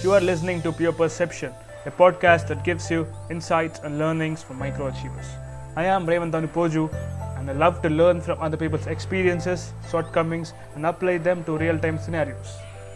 [0.00, 1.52] You are listening to Pure Perception,
[1.84, 5.26] a podcast that gives you insights and learnings from microachievers.
[5.74, 6.88] I am Raymond Poju,
[7.36, 11.76] and I love to learn from other people's experiences, shortcomings, and apply them to real
[11.80, 12.46] time scenarios.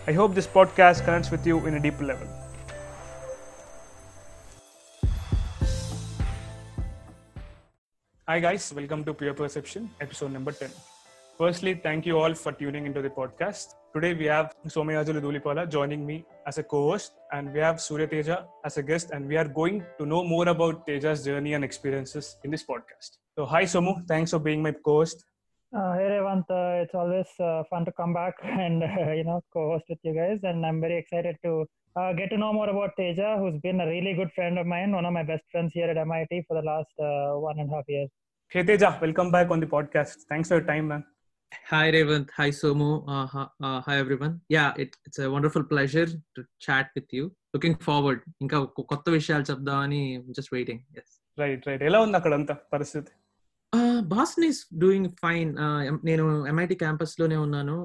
[0.07, 2.29] I hope this podcast connects with you in a deeper level.
[8.29, 10.71] Hi, guys, welcome to Pure Perception, episode number 10.
[11.43, 13.75] Firstly, thank you all for tuning into the podcast.
[13.93, 18.07] Today, we have Somayajulu Dulipala joining me as a co host, and we have Surya
[18.07, 21.65] Teja as a guest, and we are going to know more about Teja's journey and
[21.65, 23.19] experiences in this podcast.
[23.35, 25.25] So, hi, Somu, thanks for being my co host.
[25.77, 29.43] Uh, hey Revant, uh, it's always uh, fun to come back and uh, you know
[29.53, 32.91] co-host with you guys, and I'm very excited to uh, get to know more about
[32.97, 35.91] Teja, who's been a really good friend of mine, one of my best friends here
[35.91, 38.11] at MIT for the last uh, one and a half years.
[38.49, 40.29] Hey, Teja, welcome back on the podcast.
[40.29, 41.05] Thanks for your time, man.
[41.71, 42.31] Hi, Revant.
[42.37, 43.05] Hi, Somu.
[43.07, 44.41] Uh, hi, uh, hi, everyone.
[44.49, 47.25] Yeah, it, it's a wonderful pleasure to chat with you.
[47.55, 48.21] Looking forward.
[48.45, 48.59] ఇంకా
[48.93, 50.01] కొత్త విషయాలు చెప్దామని
[50.37, 50.83] just waiting
[51.39, 53.13] right right ఎలా ఉంది అక్కడంతా పరిస్థితి?
[54.13, 55.51] Boston is doing fine
[56.05, 57.77] నేను MIT క్యాంపస్లోనే ఉన్నాను.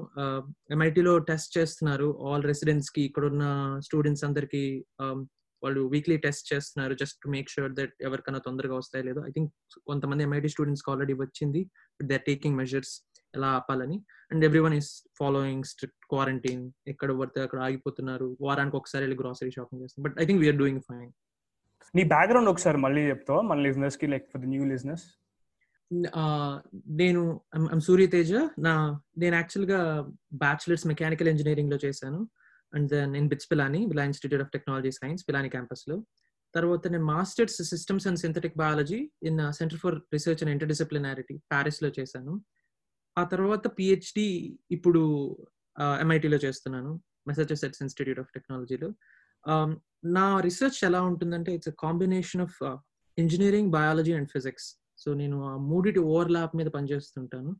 [0.78, 2.08] MIT లో టెస్ట్ చేస్తున్నారు.
[2.28, 3.44] ఆల్ రెసిడెంట్స్కి ఇక్కడ ఉన్న
[3.88, 4.62] స్టూడెంట్స్ అందరికి
[5.04, 5.20] um,
[5.62, 6.94] వాళ్ళు వీక్లీ టెస్ట్ చేస్తున్నారు.
[6.94, 9.20] Just to make sure that ఎవరికైనా తొందరగా వస్తాయి లేదో.
[9.28, 9.50] ఐ థింక్
[9.90, 11.62] కొంతమంది ఎంఐటి స్టూడెంట్స్ ఆల్రెడీ వచ్చింది.
[12.00, 12.92] దే ఆర్ టేకింగ్ మెజర్స్
[13.34, 14.04] ఎలా ఆపాలని?
[14.32, 16.70] And everyone is following strict quarantine.
[16.86, 18.36] ఎక్కడ పడితే అక్కడ ఆగిపోతున్నారు.
[18.40, 20.02] వారానికి ఒకసారి వెళ్ళి గ్రాసరీ షాపింగ్ చేస్తారు.
[20.08, 21.12] But I think we're doing fine.
[21.94, 23.40] నీ బ్యాక్గ్రౌండ్ ఒకసారి మళ్ళీ చెప్తావా?
[23.40, 25.02] మన లిజినెస్కి లైక్ ఫర్ న్యూ లిజినెస్
[26.16, 27.40] ఆ, నేను
[27.78, 28.32] సూర్య తేజ.
[28.58, 32.28] నా నేను యాక్చువల్గా బ్యాచిలర్స్ మెకానికల్ ఇంజనీరింగ్లో చేశాను.
[32.74, 36.04] And then in BITS Pilani Birla institute of technology science Pilani క్యాంపస్లో
[36.54, 42.44] తర్వాత నేను masters systems and synthetic biology in centre for research and interdisciplinarity ప్యారిస్లో చేశాను.
[43.18, 44.26] ఆ తర్వాత పిహెచ్డి
[44.76, 45.02] ఇప్పుడు
[46.02, 46.92] ఎంఐటిలో చేస్తున్నాను.
[47.28, 48.88] మెసచ్యూసెట్స్ ఇన్స్టిట్యూట్ ఆఫ్ టెక్నాలజీలో
[50.18, 52.58] నా రీసెర్చ్ ఎలా ఉంటుందంటే it's a combination of
[53.18, 54.68] engineering biology and physics
[55.02, 57.50] so నేను ఆ మూడిటి ఓవర్ ల్యాప్ మీద పనిచేస్తుంటాను.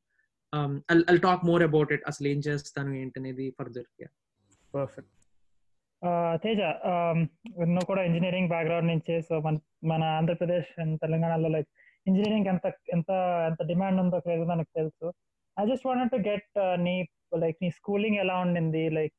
[1.12, 3.88] I talk more about it అసలు ఏం చేస్తాను ఏంటనేది further
[4.74, 5.12] perfect
[6.02, 6.60] uh, Teja
[6.90, 7.18] um,
[7.74, 9.56] నువ్వు కూడా ఇంజనీరింగ్ బ్యాక్గ్రౌండ్ నుంచి సో మన
[9.92, 11.70] మన ఆంధ్రప్రదేశ్ అండ్ తెలంగాణలో లైక్
[12.06, 12.66] ఇంజనీరింగ్ ఎంత
[12.96, 13.10] ఎంత
[13.48, 15.08] ఎంత డిమాండ్ ఉందో క్రేజ్ నాకు తెలుసు.
[15.60, 16.50] I just want to get
[16.88, 16.96] నీ
[17.44, 18.84] లైక్ నీ స్కూలింగ్ ఎలా ఉండింది?
[18.98, 19.18] Like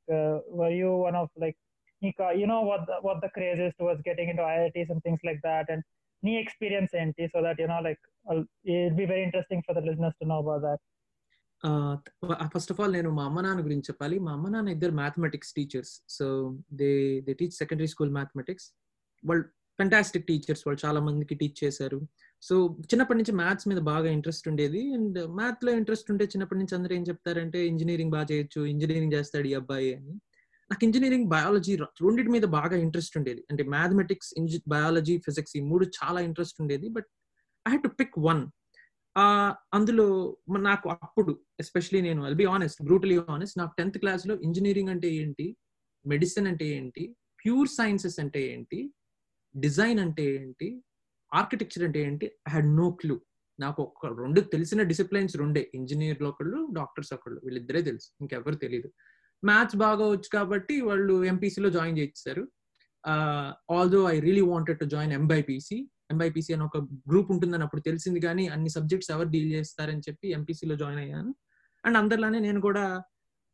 [0.62, 1.58] were you one of like
[2.02, 5.72] నీకు you know what what the crazes is towards getting into IITs and things like that
[5.74, 5.84] and
[6.24, 7.26] నీ experience ఏంటి?
[7.34, 8.04] So that you know like
[8.76, 10.84] it be very interesting for the listeners to know about that
[12.56, 14.18] first of all నేను మా అమ్మ నాన్న గురించి చెప్పాలి.
[14.26, 16.26] మా అమ్మ నాన్న ఇద్దరు mathematics teachers so
[16.82, 16.92] they
[17.28, 18.68] they teach secondary school mathematics
[19.24, 19.44] వాళ్ళు
[19.80, 22.00] ఫెంటాస్టిక్ టీచర్స్ వాళ్ళు చాలా మందికి టీచ్ చేశారు.
[22.42, 24.82] సో చిన్నప్పటి నుంచి మ్యాథ్స్ మీద బాగా ఇంట్రెస్ట్ ఉండేది.
[24.94, 29.54] అండ్ మ్యాథ్లో ఇంట్రెస్ట్ ఉంటే చిన్నప్పటి నుంచి అందరూ ఏం చెప్తారంటే ఇంజనీరింగ్ బాగా చేయొచ్చు ఇంజనీరింగ్ చేస్తాడు ఈ
[29.54, 30.14] అబ్బాయి అని.
[30.72, 33.44] నాకు ఇంజనీరింగ్ బయాలజీ రెండింటి మీద బాగా ఇంట్రెస్ట్ ఉండేది.
[33.52, 34.34] అంటే మ్యాథమెటిక్స్
[34.68, 36.90] బయాలజీ ఫిజిక్స్ ఈ మూడు చాలా ఇంట్రెస్ట్ ఉండేది.
[36.90, 37.08] But
[37.68, 38.44] I had to pick one
[39.74, 40.08] అందులో
[40.60, 45.48] నాకు అప్పుడు ఎస్పెషలీ నేను I'll be honest brutally honest నాకు టెన్త్ క్లాస్లో ఇంజనీరింగ్ అంటే ఏంటి?
[46.06, 47.04] మెడిసిన్ అంటే ఏంటి?
[47.46, 48.80] ప్యూర్ సైన్సెస్ అంటే ఏంటి?
[49.56, 50.70] డిజైన్ అంటే ఏంటి?
[51.34, 52.26] ఆర్కిటెక్చర్ అంటే ఏంటి?
[52.26, 53.16] ఐ హ్యాడ్ నో క్లూ
[53.60, 55.72] నాకు ఒక రెండు తెలిసిన డిసిప్లైన్స్ రెండే.
[55.76, 57.42] ఇంజనీర్లు ఒకళ్ళు డాక్టర్స్ ఒకళ్ళు.
[57.44, 58.10] వీళ్ళిద్దరే తెలుసు.
[58.22, 58.90] ఇంకెవరు తెలియదు
[59.46, 62.44] మ్యాథ్స్ బాగా వచ్చు కాబట్టి వాళ్ళు ఎంపీసీలో జాయిన్ చేయించారు
[63.72, 65.78] although I really wanted to join MBiPC
[66.12, 66.78] MBiPC అని ఒక
[67.10, 71.36] గ్రూప్ ఉంటుందని అప్పుడు తెలిసింది కానీ అన్ని సబ్జెక్ట్స్ ఎవరు డీల్ చేస్తారని చెప్పి ఎంపీసీలో జాయిన్ అయ్యాను.
[71.86, 72.86] అండ్ అందరిలానే నేను కూడా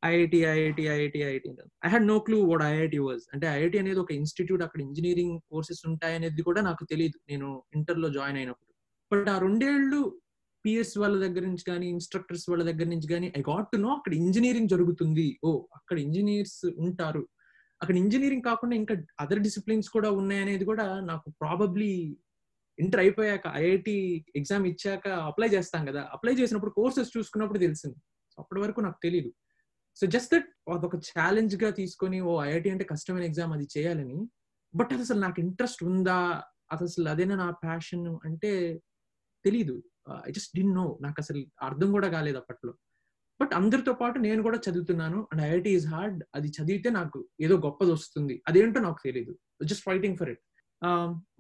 [0.08, 1.50] IIT IIT IIT IIT
[1.86, 5.82] I had no clue what IIT was అంటే ఐఐటి అనేది ఒక ఇన్స్టిట్యూట్ అక్కడ ఇంజనీరింగ్ కోర్సెస్
[5.88, 8.72] ఉంటాయి అనేది కూడా నాకు తెలియదు నేను ఇంటర్లో జాయిన్ అయినప్పుడు.
[9.12, 10.00] బట్ ఆ రెండేళ్ళు
[10.66, 14.14] పిఎస్ వాళ్ళ దగ్గర నుంచి కానీ ఇన్స్ట్రక్టర్స్ వాళ్ళ దగ్గర నుంచి కానీ ఐ గాట్ టు నో అక్కడ
[14.14, 15.28] ఇంజనీరింగ్ జరుగుతుంది.
[15.44, 17.24] ఓ అక్కడ ఇంజనీర్స్ ఉంటారు.
[17.82, 21.92] అక్కడ ఇంజనీరింగ్ కాకుండా ఇంకా అదర్ డిసిప్లిన్స్ కూడా ఉన్నాయనేది కూడా నాకు ప్రాబబ్లీ
[22.80, 23.96] ఇంటర్ అయిపోయాక ఐఐటి
[24.36, 26.02] ఎగ్జామ్ ఇచ్చాక అప్లై చేస్తాం కదా.
[26.14, 27.98] అప్లై చేసినప్పుడు కోర్సెస్ చూసుకున్నప్పుడు తెలిసింది.
[28.38, 29.32] అప్పటి వరకు నాకు తెలియదు
[29.98, 34.20] సో జస్ట్ దట్ అదొక ఛాలెంజ్గా తీసుకొని ఓ ఐఐటి అంటే కష్టమైన ఎగ్జామ్ అది చేయాలని
[34.74, 36.18] బట్ అది అసలు నాకు ఇంట్రెస్ట్ ఉందా?
[36.72, 38.52] అది అసలు అదేనా నా ప్యాషన్ అంటే
[39.46, 39.76] తెలీదు.
[40.28, 42.74] ఐ జస్ట్ డి నో నాకు అసలు అర్థం కూడా కాలేదు అప్పట్లో.
[43.40, 45.20] బట్ అందరితో పాటు నేను కూడా చదువుతున్నాను.
[45.32, 48.36] అండ్ ఐఐటి ఈజ్ హార్డ్ అది చదివితే నాకు ఏదో గొప్పది వస్తుంది.
[48.48, 49.34] అదేంటో నాకు తెలియదు
[49.64, 50.44] just fighting for it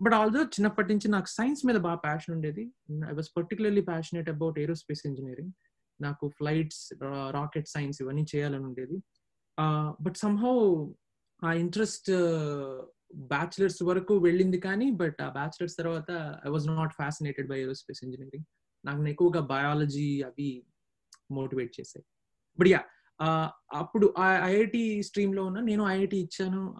[0.03, 2.63] but although చిన్నప్పటి నుంచి నాకు సైన్స్ మీద బాగా ప్యాషన్ ఉండేది
[3.11, 5.53] I was particularly passionate about aerospace engineering
[6.01, 6.93] నాకు ఫ్లైట్స్
[7.31, 8.97] రాకెట్ సైన్స్ ఇవన్నీ చేయాలని ఉండేది.
[10.01, 10.55] బట్ సంహౌ
[11.43, 12.11] ఆ ఇంట్రెస్ట్
[13.15, 18.45] బ్యాచిలర్స్ వరకు వెళ్ళింది కానీ బట్ ఆ బ్యాచిలర్స్ తర్వాత I was not fascinated by aerospace engineering
[18.85, 20.65] నాకు ఎక్కువగా బయాలజీ అవి
[21.31, 22.05] మోటివేట్ చేశాయి.
[22.59, 22.81] బట్ యా
[23.73, 26.75] అప్పుడు ఐఐటి స్ట్రీమ్లో ఉన్న నేను ఐఐటి ఇచ్చాను.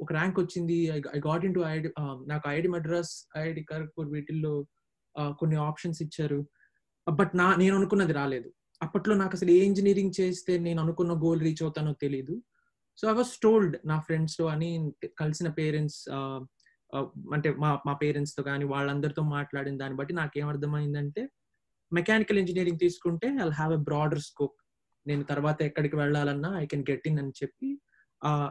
[0.00, 0.88] ఒక ర్యాంక్ వచ్చింది.
[1.16, 1.92] I got in to IIT
[2.26, 4.66] నాకు ఐఐటి మద్రాస్ ఐఐటి ఖరగ్పూర్ వీటిల్లో
[5.14, 6.48] కొన్ని ఆప్షన్స్ ఇచ్చారు.
[7.08, 8.48] బట్ నా నేను అనుకున్నది రాలేదు.
[8.82, 12.34] అప్పట్లో నాకు అసలు ఏ ఇంజనీరింగ్ చేస్తే నేను అనుకున్న గోల్ రీచ్ అవుతానో తెలియదు
[12.98, 14.70] సో ఐ వాస్ టోల్డ్ నా ఫ్రెండ్స్తో అని
[15.18, 16.08] కలిసిన పేరెంట్స్
[17.32, 21.28] అంటే మా మా పేరెంట్స్తో కానీ వాళ్ళందరితో మాట్లాడిన దాన్ని బట్టి నాకేమర్థమైందంటే
[21.92, 24.56] మెకానికల్ ఇంజనీరింగ్ తీసుకుంటే I have a broader scope
[25.06, 27.80] నేను తర్వాత ఎక్కడికి వెళ్ళాలన్నా ఐ కెన్ గెట్ ఇన్ అని చెప్పి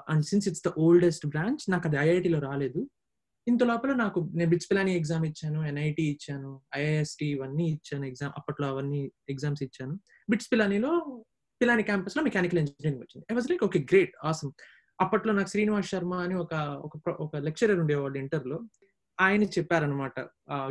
[0.09, 2.89] and since it's the oldest branch నాకు అది ఐఐటిలో రాలేదు.
[3.47, 6.49] ఇంత లోపల నాకు నేను బిట్స్ పిలాని ఎగ్జామ్ ఇచ్చాను ఎన్ఐటి ఇచ్చాను
[6.79, 9.01] ఐఐఎస్టి ఇవన్నీ ఇచ్చాను ఎగ్జామ్ అప్పట్లో అవన్నీ
[9.33, 9.93] ఎగ్జామ్స్ ఇచ్చాను.
[10.31, 10.91] బిట్స్ పిలానీలో
[11.61, 13.25] పిలాని క్యాంపస్లో మెకానికల్ ఇంజనీరింగ్ వచ్చింది.
[13.31, 14.51] I was like okay great awesome
[14.99, 16.53] అప్పట్లో నాకు శ్రీనివాస్ శర్మ అని ఒక
[17.25, 18.57] ఒక లెక్చరర్ ఉండేవాళ్ళు ఇంటర్లో.
[19.17, 20.13] ఆయన చెప్పారనమాట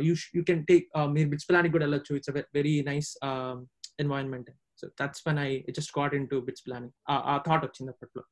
[0.07, 0.85] యూ యూ కెన్ టేక్
[1.15, 2.13] మీరు బిట్స్ పిలానికి కూడా వెళ్ళొచ్చు.
[2.19, 3.11] It's very nice
[4.03, 4.49] environment
[4.81, 8.23] so that's one I just got into BITS planning ఆ థాట్ వచ్చింది అప్పట్లో.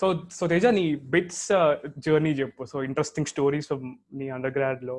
[0.00, 0.84] సో సో తేజ నీ
[1.14, 1.44] బిట్స్
[1.98, 2.62] జర్నీ uh, చెప్పు.
[2.72, 3.68] సో ఇంట్రెస్టింగ్ స్టోరీస్
[4.18, 4.96] నీ అండర్ గ్రాడ్లో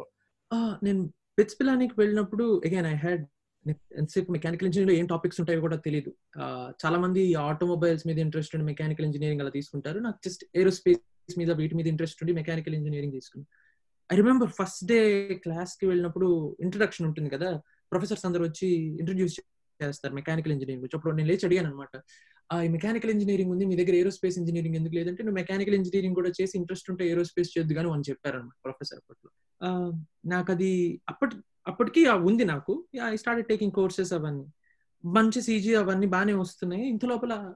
[0.52, 1.02] uh, నేను
[1.38, 3.24] బిట్స్ పిలానికి వెళ్ళినప్పుడు అగైన్ ఐ హ్యాడ్
[4.00, 6.12] ఎంతసేపు మెకానికల్ ఇంజనీరింగ్ ఏం టాపిక్స్ ఉంటాయో కూడా తెలియదు
[6.44, 10.00] uh, చాలా మంది ఆటోమొబైల్స్ మీద ఇంట్రెస్ట్ ఉండి మెకానికల్ ఇంజనీరింగ్ అలా తీసుకుంటారు.
[10.00, 13.50] నాకు జస్ట్ ఏరోస్పేస్ మీద వీటి మీద ఇంట్రెస్ట్ ఉండి మెకానికల్ ఇంజనీరింగ్ తీసుకున్నాను
[14.10, 15.00] ఐ రిమెంబర్ ఫస్ట్ డే
[15.46, 16.28] క్లాస్కి వెళ్ళినప్పుడు
[16.66, 17.50] ఇంట్రడక్షన్ ఉంటుంది కదా.
[17.92, 18.68] ప్రొఫెసర్స్ అందరు వచ్చి
[19.02, 19.36] ఇంట్రడ్యూస్
[19.80, 21.96] చేస్తారు మెకానికల్ ఇంజనీరింగ్ అప్పుడు నేను లేచి అడిగాను అనమాట
[22.56, 26.92] మెకానికల్ ఇంజనీరింగ్ ఉంది మీ దగ్గర ఏరోస్పేస్ ఇంజనీరింగ్ ఎందుకు లేదంటే నువ్వు మెకానికల్ ఇంజనీరింగ్ కూడా చేసి ఇంట్రెస్ట్
[26.92, 29.30] ఉంటే ఏరోస్పేస్ చేద్దు కానీ అని చెప్పారనమాట ప్రొఫెసర్ అప్పట్లో
[30.26, 31.36] నాకు అది అప్పటి
[31.68, 32.86] అప్పటికి ఉంది నాకు.
[33.04, 34.46] ఐ స్టార్ట్ టేకింగ్ కోర్సెస్ అవన్నీ.
[35.06, 36.90] మంచి సీజీ అవన్నీ బాగానే వస్తున్నాయి.
[36.90, 37.54] ఇంత లోపల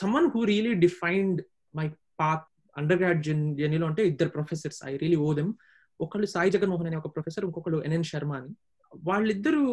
[0.00, 1.42] someone who really defined
[1.76, 1.88] my
[2.20, 2.44] path
[2.98, 5.52] undergrad జర్నీలో అంటే ఇద్దరు professors I really owe them
[6.00, 8.54] ఒకళ్ళు సాయి జగన్మోహన్ అనే ఒక ప్రొఫెసర్ ఇంకొకళ్ళు ఎన్ఎన్ శర్మ అని.
[8.96, 9.64] వాళ్ళిద్దరూ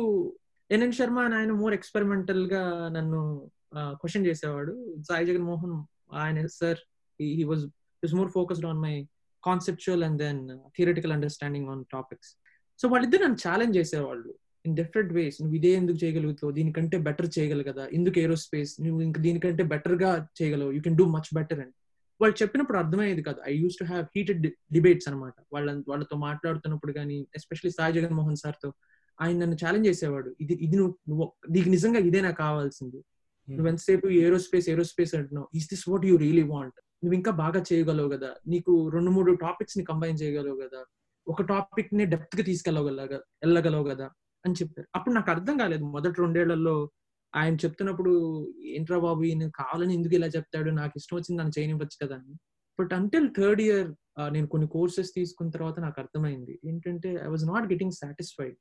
[0.71, 4.73] ఎన్ఎన్ శర్మ అని ఆయన మోర్ ఎక్స్పెరిమెంటల్గా నన్ను క్వశ్చన్ చేసేవాడు.
[5.09, 5.75] సాయి జగన్మోహన్
[6.13, 6.79] ఆయన sir
[7.19, 7.63] he was
[8.03, 8.95] is more focused on my
[9.43, 10.41] conceptual and then
[10.77, 12.31] theoretical understanding on topics
[12.79, 14.31] so వాళ్ళిద్దరు నన్ను ఛాలెంజ్ చేసేవాళ్ళు
[14.65, 16.51] ఇన్ డిఫరెంట్ వేస్ నువ్వు ఇదే ఎందుకు చేయగలుగుతావు?
[16.51, 17.87] దీనికంటే బెటర్ చేయగలవు కదా?
[17.87, 20.71] ఎందుకు ఏరోస్పేస్ నువ్వు ఇంక దీనికంటే బెటర్గా చేయగలవు?
[20.71, 21.73] You can do much better అని.
[22.21, 23.39] వాళ్ళు చెప్పినప్పుడు అర్థమయ్యేది కాదు.
[23.47, 28.73] I use to have heated debates అనమాట వాళ్ళ వాళ్ళతో మాట్లాడుతున్నప్పుడు కానీ ఎస్పెషల్లీ సాయి జగన్మోహన్ సార్తో
[29.19, 30.35] ఆయన నన్ను ఛాలెంజ్ చేసేవాడు.
[30.41, 32.99] ఇది ఇది నువ్వు నువ్వు నీకు నిజంగా ఇదే నాకు కావాల్సింది?
[33.47, 33.55] Hmm.
[33.57, 35.47] నువ్వు ఎంతసేపు ఏరోస్పేస్ ఏరోస్పేస్ అంటున్నావు?
[35.55, 38.29] Is this what you really want నువ్వు ఇంకా బాగా చేయగలవు కదా.
[38.47, 40.81] నీకు రెండు మూడు టాపిక్స్ని కంబైన్ చేయగలవు కదా.
[41.27, 44.07] ఒక టాపిక్ని డెప్త్గా తీసుకెళ్ళగలగా వెళ్ళగలవు కదా
[44.45, 44.87] అని చెప్పారు.
[44.95, 45.83] అప్పుడు నాకు అర్థం కాలేదు.
[45.83, 46.89] మొదటి రెండేళ్ళలో
[47.35, 48.11] ఆయన చెప్తున్నప్పుడు
[48.65, 50.69] ఏంట్రా బాబు నేను కావాలని ఎందుకు ఇలా చెప్తాడు?
[50.71, 52.35] నాకు ఇష్టం వచ్చింది నన్ను చేయనివ్వచ్చు కదా అని.
[52.79, 53.89] బట్ అంటిల్ థర్డ్ ఇయర్
[54.33, 56.59] నేను కొన్ని కోర్సెస్ తీసుకున్న తర్వాత నాకు అర్థమైంది.
[56.65, 58.57] ఏంటంటే I was not getting satisfied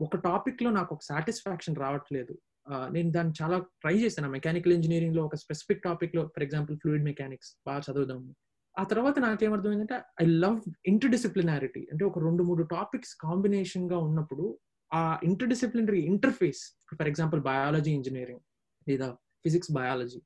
[0.00, 2.34] ఒక టాపిక్లో నాకు ఒక సాటిస్ఫాక్షన్ రావట్లేదు.
[2.70, 4.30] నేను దాన్ని చాలా ట్రై చేశాను.
[4.30, 8.34] మెకానికల్ ఇంజనీరింగ్లో ఒక స్పెసిఫిక్ టాపిక్లో ఫర్ ఎగ్జాంపుల్ ఫ్లూయిడ్ మెకానిక్స్ బాగా చదువుదాం.
[8.78, 14.58] ఆ తర్వాత నాకేమర్థమైందంటే ఐ లవ్ ఇంటర్ డిసిప్లినారిటీ అంటే ఒక రెండు మూడు టాపిక్స్ కాంబినేషన్గా ఉన్నప్పుడు
[14.92, 18.40] ఆ interdisciplinary interface for example biology engineering
[18.88, 20.20] లేదా ఫిజిక్స్ బయాలజీ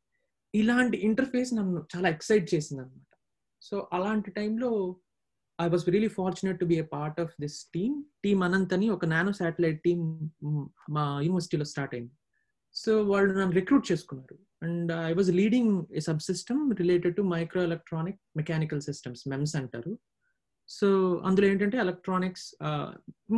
[0.55, 3.17] ఇలాంటి ఇంటర్ఫేస్ నన్ను చాలా ఎక్సైట్ చేసింది అనమాట
[3.63, 4.97] సో అలాంటి టైంలో
[5.61, 8.03] I was really fortunate to be a part of this team.
[8.25, 10.29] Team Anant అని ఒక నానో శాటిలైట్ టీమ్
[10.91, 12.13] మా యూనివర్సిటీలో స్టార్ట్ అయింది.
[12.75, 14.37] సో వాళ్ళు నన్ను రిక్రూట్ చేసుకున్నారు.
[14.67, 19.93] And I was leading a subsystem related to micro electronic mechanical systems MEMS అంటారు.
[20.69, 20.89] So
[21.29, 22.47] అందులో ఏంటంటే electronics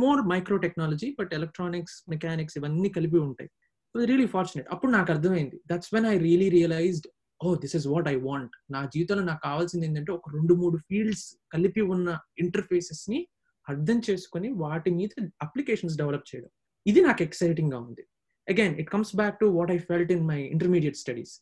[0.03, 3.49] more micro technology but electronics mechanics ఇవన్నీ కలిపి ఉంటాయి.
[3.95, 4.67] Really fortunate.
[4.73, 5.57] అప్పుడు నాకు అర్థమైంది.
[5.71, 7.07] That's when I really realised
[7.45, 11.25] oh this is what I want నా జీవితంలో నాకు కావాల్సింది ఏంటంటే ఒక రెండు మూడు ఫీల్డ్స్
[11.53, 13.19] కలిపి ఉన్న ఇంటర్ఫేసెస్ని
[13.67, 16.49] అర్థం చేసుకుని వాటి మీద అప్లికేషన్స్ డెవలప్ చేయడం.
[16.85, 18.03] ఇది నాకు ఎక్సైటింగ్గా ఉంది.
[18.47, 21.33] Again it comes back to what I felt in my intermediate studies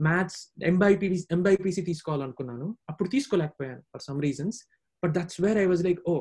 [0.00, 0.38] maths
[0.70, 2.66] MBiPC MBiPC తీసుకోవాలనుకున్నాను.
[2.90, 4.58] అప్పుడు తీసుకోలేకపోయాను for some reasons
[5.02, 6.14] but that's where I was like oh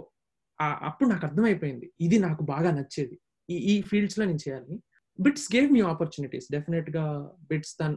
[0.87, 1.87] అప్పుడు నాకు అర్థమైపోయింది.
[2.05, 3.15] ఇది నాకు బాగా నచ్చేది.
[3.49, 4.75] ఈ ఈ ఫీల్డ్స్లో నేను చేయాలి.
[5.19, 7.05] బిట్స్ గేవ్ మీ ఆపర్చునిటీస్ డెఫినెట్గా
[7.49, 7.93] బిట్స్ తన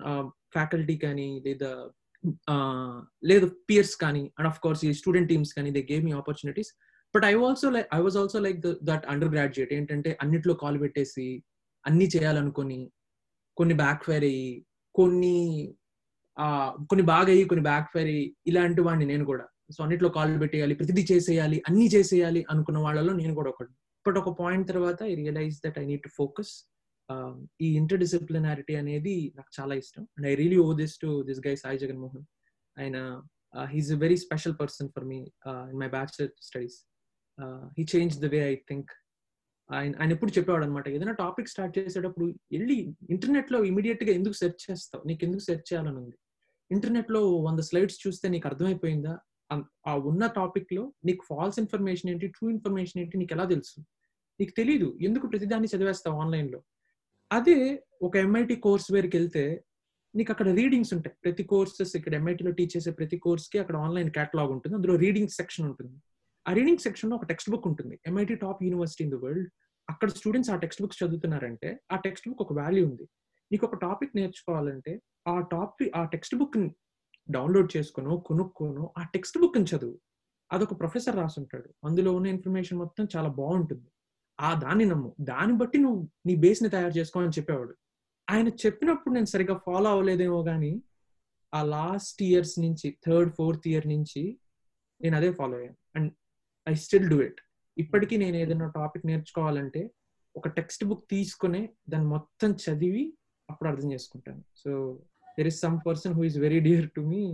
[0.57, 1.73] ఫ్యాకల్టీ కానీ లేదా
[3.31, 6.71] లేదు పియర్స్ కానీ అండ్ ఆఫ్ కోర్స్ ఈ స్టూడెంట్ టీమ్స్ కానీ they gave me opportunities
[7.15, 8.59] but I also like I was also like
[8.91, 11.27] that undergraduate ఏంటంటే అన్నిట్లో కాల్ పెట్టేసి
[11.85, 12.81] అన్ని చేయాలనుకొని
[13.57, 14.51] కొన్ని బ్యాక్ ఫైర్ అయ్యి
[14.95, 15.37] కొన్ని
[16.91, 19.47] కొన్ని బాగా అయ్యి కొన్ని బ్యాక్ ఫైర్ అయ్యి ఇలాంటి వాడిని నేను కూడా.
[19.75, 23.73] సో అన్నిట్లో కాల్ పెట్టేయాలి ప్రతిదీ చేసేయాలి అన్ని చేసేయాలి అనుకున్న వాళ్ళలో నేను కూడా ఒకటి
[24.07, 26.53] బట్ ఒక పాయింట్ తర్వాత I realise that I need to focus
[27.65, 30.03] ఈ ఇంటర్ డిసిప్లినారిటీ అనేది నాకు చాలా ఇష్టం.
[30.17, 32.25] And I really owe this to this guy Sai Jaganmohan
[32.77, 32.97] ఆయన
[33.73, 35.19] he's a very special person for me
[35.73, 36.79] in my bachelor studies
[37.79, 38.93] he change the way I think
[39.73, 45.09] ఆయన ఆయన ఎప్పుడు చెప్పేవాడు అనమాట ఏదైనా టాపిక్ స్టార్ట్ చేసేటప్పుడు వెళ్ళి ఇంటర్నెట్లో ఇమీడియట్గా ఎందుకు సెర్చ్ చేస్తావు?
[45.09, 46.17] నీకు ఎందుకు సెర్చ్ చేయాలని ఉంది
[46.71, 49.19] ఇంటర్నెట్లో వంద స్లైడ్స్ చూస్తే నీకు అర్థమైపోయిందా?
[49.87, 52.27] ఆ ఉన్న టాపిక్లో నీకు ఫాల్స్ ఇన్ఫర్మేషన్ ఏంటి?
[52.27, 53.19] ట్రూ ఇన్ఫర్మేషన్ ఏంటి?
[53.19, 53.81] నీకు ఎలా తెలుసు?
[54.41, 56.61] నీకు తెలియదు ఎందుకు ప్రతిదాన్ని చదివేస్తావు ఆన్లైన్లో
[57.33, 59.65] అదే ఒక ఎంఐటి కోర్స్ వేరుకి వెళ్తే
[60.15, 61.17] నీకు అక్కడ రీడింగ్స్ ఉంటాయి.
[61.25, 64.77] ప్రతి కోర్సెస్ ఇక్కడ ఎంఐటీలో టీచ్ చేసే ప్రతి కోర్స్కి అక్కడ ఆన్లైన్ కేటలాగ్ ఉంటుంది.
[64.77, 65.97] అందులో రీడింగ్ సెక్షన్ ఉంటుంది.
[66.49, 68.01] ఆ రీడింగ్ సెక్షన్లో ఒక టెక్స్ట్ బుక్ ఉంటుంది.
[68.07, 69.49] MIT top university in the world.
[69.91, 73.03] అక్కడ స్టూడెంట్స్ ఆ టెక్స్ట్ బుక్స్ చదువుతున్నారంటే ఆ టెక్స్ట్ బుక్ ఒక వాల్యూ ఉంది.
[73.53, 76.69] నీకు ఒక టాపిక్ నేర్చుకోవాలంటే ఆ టాపిక్ ఆ టెక్స్ట్ బుక్
[77.31, 79.99] డౌన్లోడ్ చేసుకోను కొనుక్కోను ఆ టెక్స్ట్ బుక్ చదువు.
[80.53, 81.75] అదొక ప్రొఫెసర్ రాసుంటాడు.
[81.85, 83.87] అందులో ఉన్న ఇన్ఫర్మేషన్ మొత్తం చాలా బాగుంటుంది.
[84.41, 85.17] ఆ దాన్ని నమ్ము.
[85.21, 87.75] దాన్ని బట్టి నువ్వు నీ బేస్ని తయారు చేసుకోవాలని చెప్పేవాడు.
[88.31, 90.83] ఆయన చెప్పినప్పుడు నేను సరిగ్గా ఫాలో అవ్వలేదేమో కానీ
[91.55, 94.39] ఆ లాస్ట్ ఇయర్స్ నుంచి థర్డ్ ఫోర్త్ ఇయర్ నుంచి
[95.03, 95.77] నేను అదే ఫాలో అయ్యాను.
[95.97, 96.13] And
[96.69, 97.41] I still do it
[97.77, 99.83] ఇప్పటికీ నేను ఏదైనా టాపిక్ నేర్చుకోవాలంటే
[100.35, 103.05] ఒక టెక్స్ట్ బుక్ తీసుకుని దాన్ని మొత్తం చదివి
[103.49, 104.43] అప్పుడు అర్థం చేసుకుంటాను.
[104.63, 104.71] So
[105.39, 107.25] there is some person who is very dear to me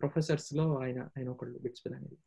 [0.00, 2.18] ప్రొఫెసర్స్లో ఆయన ఆయన ఒకళ్ళు బిట్స్పిల్ అనేది.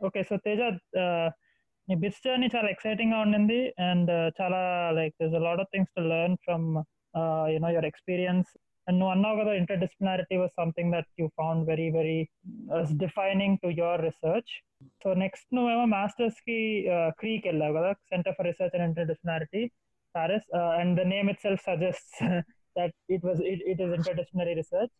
[0.00, 0.60] ఓకే సో తేజ
[1.88, 4.60] నీ బిట్స్ జర్నీ చాలా ఎక్సైటింగ్గా ఉండింది అండ్ చాలా
[4.98, 6.68] like this lot of things to learn from
[7.53, 8.49] you know your experience
[8.87, 12.19] and నువ్వు అన్నావు కదా interdisciplinarity was something that you found very very
[13.03, 14.51] defining to your research
[15.03, 16.57] so next నువ్వేమో masters కి
[17.19, 19.63] క్రీకి వెళ్ళావు కదా centre for research and interdisciplinarity
[20.15, 22.13] Paris and the name itself suggest
[22.75, 23.41] that it was
[23.71, 24.93] it is interdisciplinary research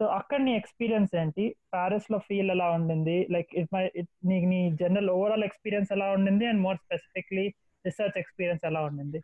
[0.00, 3.82] so అక్కడ నీ experience ఏంటి Paris లో feel ఎలా ఉండింది లైక్ ఇట్ మై
[4.24, 7.44] నీకు నీ జనరల్ ఓవరాల్ ఎక్స్పీరియన్స్ ఎలా ఉండింది and more specifically
[7.84, 9.20] research experience ఎలా ఉండింది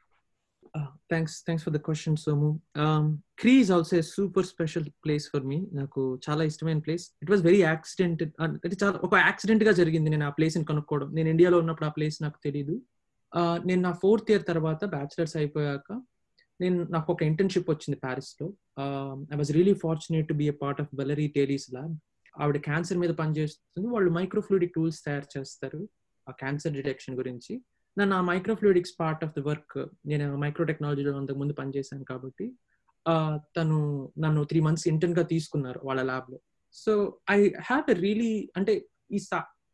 [1.12, 2.50] thanks thanks for the question Somu
[3.42, 7.62] CRI is also super special place for me నాకు చాలా ఇష్టమైన place it was very
[7.62, 12.18] accident అంటే చాలా ఒక యాక్సిడెంట్గా జరిగింది నేను ఆ ప్లేస్ని కనుక్కోవడం నేను ఇండియాలో ఉన్నప్పుడు ఆ ప్లేస్
[12.24, 12.78] నాకు తెలియదు
[13.66, 15.92] నేను నా ఫోర్త్ ఇయర్ తర్వాత బ్యాచిలర్స్ అయిపోయాక
[16.60, 18.48] నేను నాకు ఒక ఇంటర్న్షిప్ వచ్చింది ప్యారిస్లో
[19.34, 21.94] I was really fortunate to be a part of Valerie Taly's lab
[22.40, 23.88] ఆవిడ క్యాన్సర్ మీద పనిచేస్తుంది.
[23.88, 25.82] వాళ్ళు మైక్రోఫ్లూడిక్ టూల్స్ తయారు చేస్తారు.
[26.28, 27.54] ఆ క్యాన్సర్ డిటెక్షన్ గురించి.
[27.98, 32.46] నన్ను ఆ microfluidics part of the work నేను మైక్రో టెక్నాలజీలో అంతకు ముందు పనిచేశాను కాబట్టి
[33.58, 33.78] తను
[34.20, 36.38] నన్ను త్రీ మంత్స్ ఇంటర్న్గా తీసుకున్నారు వాళ్ళ ల్యాబ్లో.
[36.74, 36.92] So
[37.32, 38.74] I have a really అంటే
[39.12, 39.20] ఈ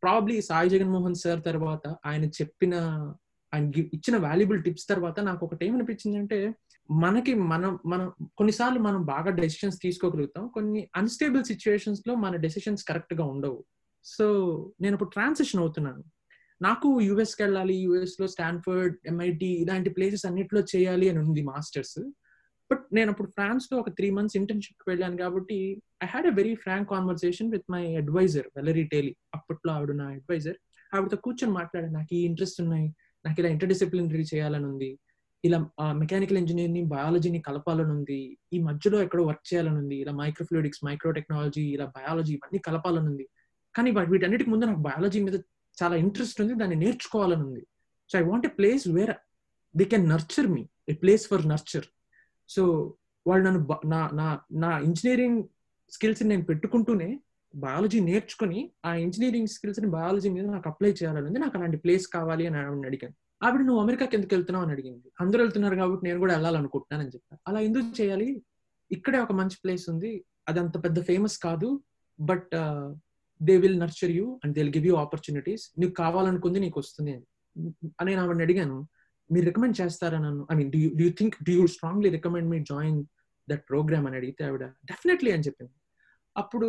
[0.02, 2.74] ప్రాబ్లీ సాయి జగన్మోహన్ సార్ తర్వాత ఆయన చెప్పిన
[3.52, 6.54] ఆయన ఇచ్చిన వాల్యుబుల్ టిప్స్ తర్వాత నాకు ఒకటి ఏమనిపించింది అంటే
[6.90, 10.48] మనకి మనం మనం కొన్నిసార్లు మనం బాగా డెసిషన్స్ తీసుకోగలుగుతాం.
[10.48, 13.64] కొన్ని అన్స్టేబుల్ సిచ్యువేషన్స్లో మన డెసిషన్స్ కరెక్ట్గా ఉండవు.
[14.04, 14.26] సో
[14.80, 16.02] నేను ఇప్పుడు ట్రాన్సిషన్ అవుతున్నాను.
[16.60, 22.00] నాకు యుఎస్కి వెళ్ళాలి యుఎస్లో స్టాన్ఫర్డ్ ఎంఐటి ఇలాంటి ప్లేసెస్ అన్నిట్లో చేయాలి అని ఉంది మాస్టర్స్
[22.70, 25.58] బట్ నేను అప్పుడు ఫ్రాన్స్లో ఒక త్రీ మంత్స్ ఇంటర్న్షిప్ వెళ్ళాను కాబట్టి
[26.04, 30.58] I had a very frank conversation with my advisor Valerie Taly అప్పట్లో ఆవిడ నా అడ్వైజర్
[30.94, 31.92] ఆవిడతో కూర్చొని మాట్లాడాను.
[31.92, 32.86] నాకు ఈ ఇంట్రెస్ట్ ఉన్నాయి.
[33.24, 34.90] నాకు ఇలా ఇంటర్డిసిప్లినరీ చేయాలని ఉంది.
[35.44, 35.58] ఇలా
[35.94, 38.20] మెకానికల్ ఇంజనీరింగ్ బయాలజీని కలపాలని ఉంది.
[38.52, 39.96] ఈ మధ్యలో ఎక్కడో వర్క్ చేయాలని ఉంది.
[40.04, 43.26] ఇలా మైక్రోఫ్లూయిడిక్స్ మైక్రో టెక్నాలజీ ఇలా బయాలజీ ఇవన్నీ కలపాలని ఉంది.
[43.74, 45.36] కానీ వీటన్నిటికి ముందు నాకు బయాలజీ మీద
[45.82, 47.66] చాలా ఇంట్రెస్ట్ ఉంది దాన్ని నేర్చుకోవాలని ఉంది.
[48.12, 49.14] So I want a place where
[49.76, 51.84] they can nurture me a place for nurture
[52.48, 52.94] so
[53.26, 55.42] వాళ్ళు నన్ను నా నా నా ఇంజనీరింగ్
[55.90, 57.20] స్కిల్స్ నేను పెట్టుకుంటూనే
[57.54, 61.38] బయాలజీ నేర్చుకుని ఆ ఇంజనీరింగ్ స్కిల్స్ని బయాలజీ మీద నాకు అప్లై చేయాలని ఉంది.
[61.38, 63.14] నాకు అలాంటి ప్లేస్ కావాలి అని ఆవిడని అడిగాను.
[63.46, 64.64] ఆవిడ నువ్వు అమెరికాకి ఎందుకు వెళ్తున్నావు?
[64.64, 65.12] అని అడిగింది.
[65.20, 68.42] అందరూ వెళ్తున్నారు కాబట్టి నేను కూడా వెళ్ళాలనుకుంటున్నాను అని చెప్పాను అలా ఎందుకు చేయాలి?
[68.92, 70.24] ఇక్కడే ఒక మంచి ప్లేస్ ఉంది.
[70.48, 71.80] అది అంత పెద్ద ఫేమస్ కాదు.
[72.20, 72.54] But
[73.42, 77.12] they will nurture you and they will give you opportunities నీకు కావాలనుకుంది నీకు వస్తుంది
[78.00, 78.88] అని నేను ఆవిడని అడిగాను.
[79.30, 80.46] మీరు రికమెండ్ చేస్తారా నన్ను?
[80.52, 83.04] I mean do you think do you strongly recommend me join
[83.48, 85.72] that programme అని అడిగితే ఆవిడ డెఫినెట్లీ అని చెప్పింది.
[86.36, 86.68] అప్పుడు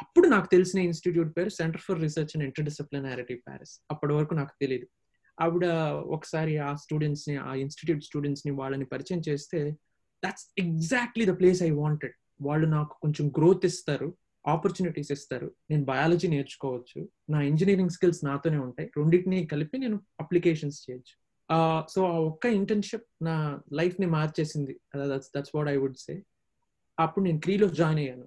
[0.00, 4.86] అప్పుడు నాకు తెలిసిన ఇన్స్టిట్యూట్ పేరు Centre for Research and Interdisciplinarity Paris అప్పటి వరకు నాకు తెలియదు
[5.40, 5.66] ఆవిడ
[6.16, 9.60] ఒకసారి ఆ స్టూడెంట్స్ని ఆ ఇన్స్టిట్యూట్ స్టూడెంట్స్ని వాళ్ళని పరిచయం చేస్తే
[10.22, 14.08] that's exactly the place I wanted వాళ్ళు నాకు కొంచెం గ్రోత్ ఇస్తారు.
[14.46, 15.48] ఆపర్చునిటీస్ ఇస్తారు.
[15.70, 17.08] నేను బయాలజీ నేర్చుకోవచ్చు.
[17.30, 18.90] నా ఇంజనీరింగ్ స్కిల్స్ నాతోనే ఉంటాయి.
[18.96, 21.14] రెండింటిని కలిపి నేను అప్లికేషన్స్ చేయొచ్చు.
[21.90, 24.80] సో ఆ ఒక్క ఇంటర్న్షిప్ నా లైఫ్ని మార్చేసింది.
[25.36, 26.22] That's what I would say
[26.98, 28.26] అప్పుడు నేను క్రీలో జాయిన్ అయ్యాను.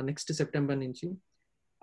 [0.00, 1.06] నెక్స్ట్ సెప్టెంబర్ నుంచి.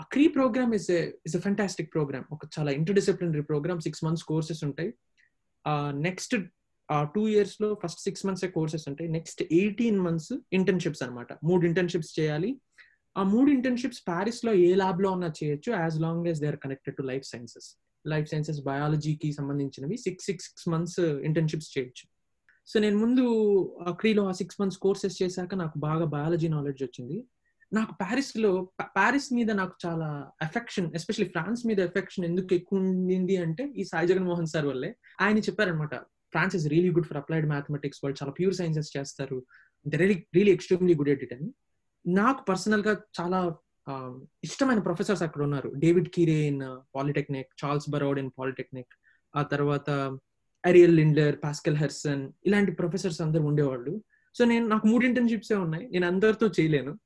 [0.01, 0.89] ఆ CRI programme is
[1.25, 4.94] is a fantastic programme ఒక చాలా interdisciplinary programme six months courses ఉంటాయి
[6.08, 6.36] నెక్స్ట్
[7.15, 9.10] టూ ఇయర్స్లో ఫస్ట్ సిక్స్ మంత్స్ కోర్సెస్ ఉంటాయి.
[9.10, 12.50] నెక్స్ట్ ఎయిటీన్ మంత్స్ ఇంటర్న్షిప్స్ అనమాట మూడు ఇంటర్న్షిప్స్ చేయాలి.
[13.17, 17.01] ఆ మూడు ఇంటర్న్షిప్స్ ప్యారిస్లో ఏ ల్యాబ్లో ఉన్నా చేయొచ్చు as long as they are connected to
[17.01, 17.67] life sciences
[18.08, 22.05] life sciences బయాలజీకి సంబంధించినవి six six six months internships చేయొచ్చు.
[22.67, 23.24] సో నేను ముందు
[23.88, 27.17] అక్రీలో ఆ సిక్స్ మంత్స్ కోర్సెస్ చేశాక నాకు బాగా బయాలజీ నాలెడ్జ్ వచ్చింది.
[27.74, 33.74] నాకు ప్యారిస్లో ప్యారిస్ మీద నాకు చాలా ఎఫెక్షన్ ఎస్పెషల్లీ ఫ్రాన్స్ మీద ఎఫెక్షన్ ఎందుకు ఎక్కువ ఉండింది అంటే
[33.77, 34.96] ఈ సాయి జగన్ మోహన్ సార్ వల్లే.
[35.22, 35.96] ఆయన చెప్పారనమాట
[36.34, 39.46] France is really good for applied mathematics వాళ్ళు చాలా ప్యూర్ సైన్సెస్ చేస్తారు.
[39.96, 41.50] Really really extremely good at it అని.
[42.07, 43.55] నాకు పర్సనల్గా చాలా
[44.43, 45.69] ఇష్టమైన ప్రొఫెసర్స్ అక్కడ ఉన్నారు.
[45.75, 46.62] David Quere in
[46.95, 48.93] Polytechnique Charles Baroud in Polytechnique
[49.36, 49.89] ఆ తర్వాత
[50.65, 54.03] అరియల్ లిండ్లర్ పాస్కల్ హెర్సన్ ఇలాంటి ప్రొఫెసర్స్ అందరు ఉండేవాళ్ళు.
[54.36, 55.88] సో నేను నాకు మూడు ఇంటర్న్షిప్సే ఉన్నాయి.
[55.88, 57.00] నేను అందరితో చేయలేను.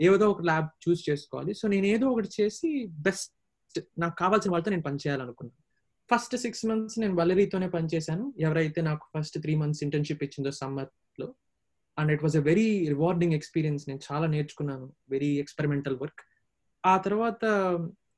[0.00, 1.54] ఏదో ఒక ల్యాబ్ చూస్ చేసుకోవాలి.
[1.54, 5.62] సో నేను ఏదో ఒకటి చేసి బెస్ట్ నాకు కావాల్సిన వాళ్ళతో నేను పనిచేయాలనుకున్నాను.
[6.14, 8.34] ఫస్ట్ సిక్స్ మంత్స్ నేను వలరీతోనే పనిచేశాను.
[8.38, 11.34] ఎవరైతే నాకు ఫస్ట్ త్రీ మంత్స్ ఇంటర్న్షిప్ ఇచ్చిందో సమ్మర్లో
[12.02, 16.22] and it was a very rewarding experience నేను చాలా నేర్చుకున్నాను వెరీ ఎక్స్పెరిమెంటల్ వర్క్
[16.84, 17.44] ఆ తర్వాత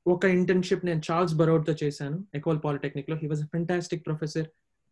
[0.06, 3.16] ఒక ఇంటర్న్షిప్ నేను చార్ల్స్ బరౌడ్తో చేశాను ఎక్వల్ పాలిటెక్నిక్లో.
[3.22, 4.48] He was a fantastic professor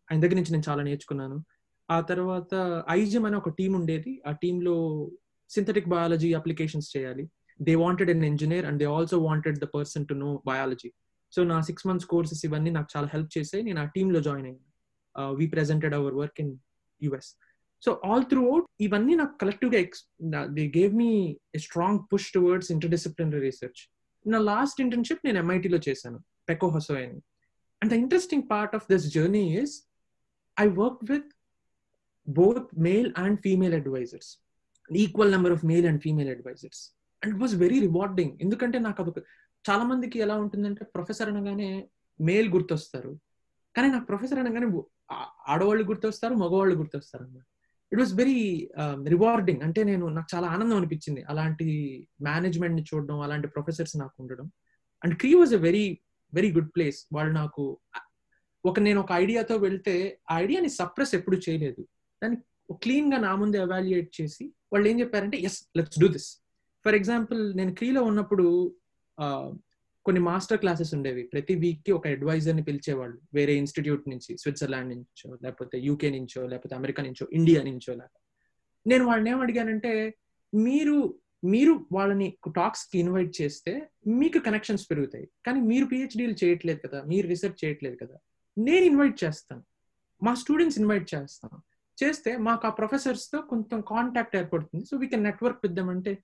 [0.09, 1.37] ఆయన దగ్గర నుంచి నేను చాలా నేర్చుకున్నాను.
[1.89, 2.53] ఆ తర్వాత
[2.89, 4.11] ఐజమ్ అనే ఒక టీం ఉండేది.
[4.27, 4.75] ఆ టీంలో
[5.49, 7.23] సింథటిక్ బయాలజీ అప్లికేషన్స్ చేయాలి.
[7.59, 10.89] They wanted an engineer and they also wanted the person to know biology
[11.33, 14.69] so నా సిక్స్ మంత్స్ కోర్సెస్ ఇవన్నీ నాకు చాలా హెల్ప్ చేసాయి నేను ఆ టీంలో జాయిన్ అయ్యాను.
[15.39, 16.53] We presented our work in
[17.01, 17.31] US
[17.83, 19.79] so all throughout ఇవన్నీ నాకు కలెక్టివ్గా
[20.47, 23.81] they gave me strong push towards interdisciplinary research
[24.25, 27.19] నా లాస్ట్ ఇంటర్న్షిప్ నేను ఎంఐటీలో చేశాను పెకో హొసో అని
[27.81, 29.87] and the interesting part of this journey is
[30.59, 31.29] I work with
[32.27, 34.39] both male and female advisors
[34.89, 39.19] equal number of male and female advisors and it was very rewarding ఎందుకంటే నాకు అదొక
[39.69, 41.87] చాలా మందికి ఎలా ఉంటుందంటే ప్రొఫెసర్ అనగానే
[42.21, 43.11] male గుర్తొస్తారు.
[43.75, 44.67] కానీ నాకు ప్రొఫెసర్ అనగానే
[45.47, 47.45] ఆడవాళ్ళు గుర్తొస్తారు మగవాళ్ళు గుర్తొస్తారు అన్నమాట
[47.93, 48.69] ఇట్ వాస్ వెరీ
[49.07, 51.23] రివార్డింగ్ అంటే నేను నాకు చాలా ఆనందం అనిపించింది.
[51.23, 51.67] అలాంటి
[52.21, 54.47] మేనేజ్మెంట్ని చూడడం అలాంటి ప్రొఫెసర్స్ నాకు ఉండడం.
[55.03, 55.85] And CRI was a very
[56.33, 57.63] very good place వాళ్ళు నాకు
[58.65, 59.95] ఒక నేను ఒక ఐడియాతో వెళ్తే
[60.31, 61.81] ఆ ఐడియాని సప్రెస్ ఎప్పుడు చేయలేదు.
[62.23, 62.37] దాన్ని
[62.73, 66.29] క్లీన్గా నా ముందు ఎవాల్యుయేట్ చేసి వాళ్ళు ఏం చెప్పారంటే yes let's do this
[66.85, 68.45] for example నేను క్రీలో ఉన్నప్పుడు
[69.17, 69.47] uh,
[70.05, 71.23] కొన్ని మాస్టర్ క్లాసెస్ ఉండేవి.
[71.23, 73.21] ప్రతి వీక్కి ఒక అడ్వైజర్ని పిలిచేవాళ్ళు.
[73.33, 78.19] వేరే ఇన్స్టిట్యూట్ నుంచి స్విట్జర్లాండ్ నుంచో లేకపోతే యూకే నుంచో లేకపోతే అమెరికా నుంచో ఇండియా నుంచో లేక
[78.87, 80.15] నేను వాళ్ళని ఏం అడిగానంటే
[80.53, 85.29] మీరు మీరు వాళ్ళని టాక్స్కి ఇన్వైట్ చేస్తే మీకు కనెక్షన్స్ పెరుగుతాయి.
[85.45, 88.17] కానీ మీరు పిహెచ్డీలు చేయట్లేదు కదా మీరు రీసెర్చ్ చేయట్లేదు కదా.
[88.57, 89.63] నేను ఇన్వైట్ చేస్తాను.
[90.23, 91.61] మా స్టూడెంట్స్ ఇన్వైట్ చేస్తాను.
[92.03, 94.85] చేస్తే మాకు ఆ ప్రొఫెసర్స్తో కొంచెం కాంటాక్ట్ ఏర్పడుతుంది.
[94.85, 96.17] So we can network with them అంటే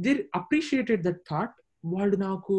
[0.00, 2.56] దిర్ అప్రిషియేటెడ్ దట్ థాట్ వాళ్ళు నాకు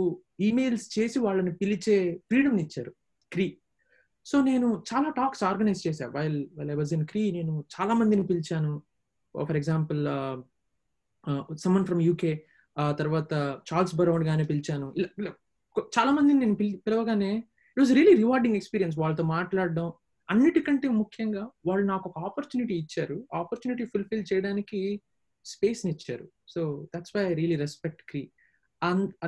[0.47, 1.97] ఈమెయిల్స్ చేసి వాళ్ళని పిలిచే
[2.29, 2.91] ఫ్రీడమ్ ఇచ్చారు
[3.31, 3.47] క్రీ
[4.25, 8.23] సో నేను చాలా టాక్స్ ఆర్గనైజ్ చేశాను while while I was in CRI నేను చాలా మందిని
[8.31, 8.73] పిలిచాను.
[9.35, 10.01] For example
[11.63, 12.33] someone from UK
[12.99, 13.33] తర్వాత
[13.69, 14.87] చార్ల్స్ బరౌండ్ గానే పిలిచాను.
[15.95, 16.55] చాలా మందిని నేను
[16.85, 17.31] పిలవగానే
[17.73, 19.87] it was really rewarding experience వాళ్ళతో మాట్లాడడం.
[20.29, 23.17] అన్నిటికంటే ముఖ్యంగా వాళ్ళు నాకు ఒక ఆపర్చునిటీ ఇచ్చారు.
[23.39, 24.79] ఆపర్చునిటీ ఫుల్ఫిల్ చేయడానికి
[25.45, 26.25] స్పేస్ని ఇచ్చారు.
[26.53, 26.61] So
[26.95, 28.21] that's why I really respect CRI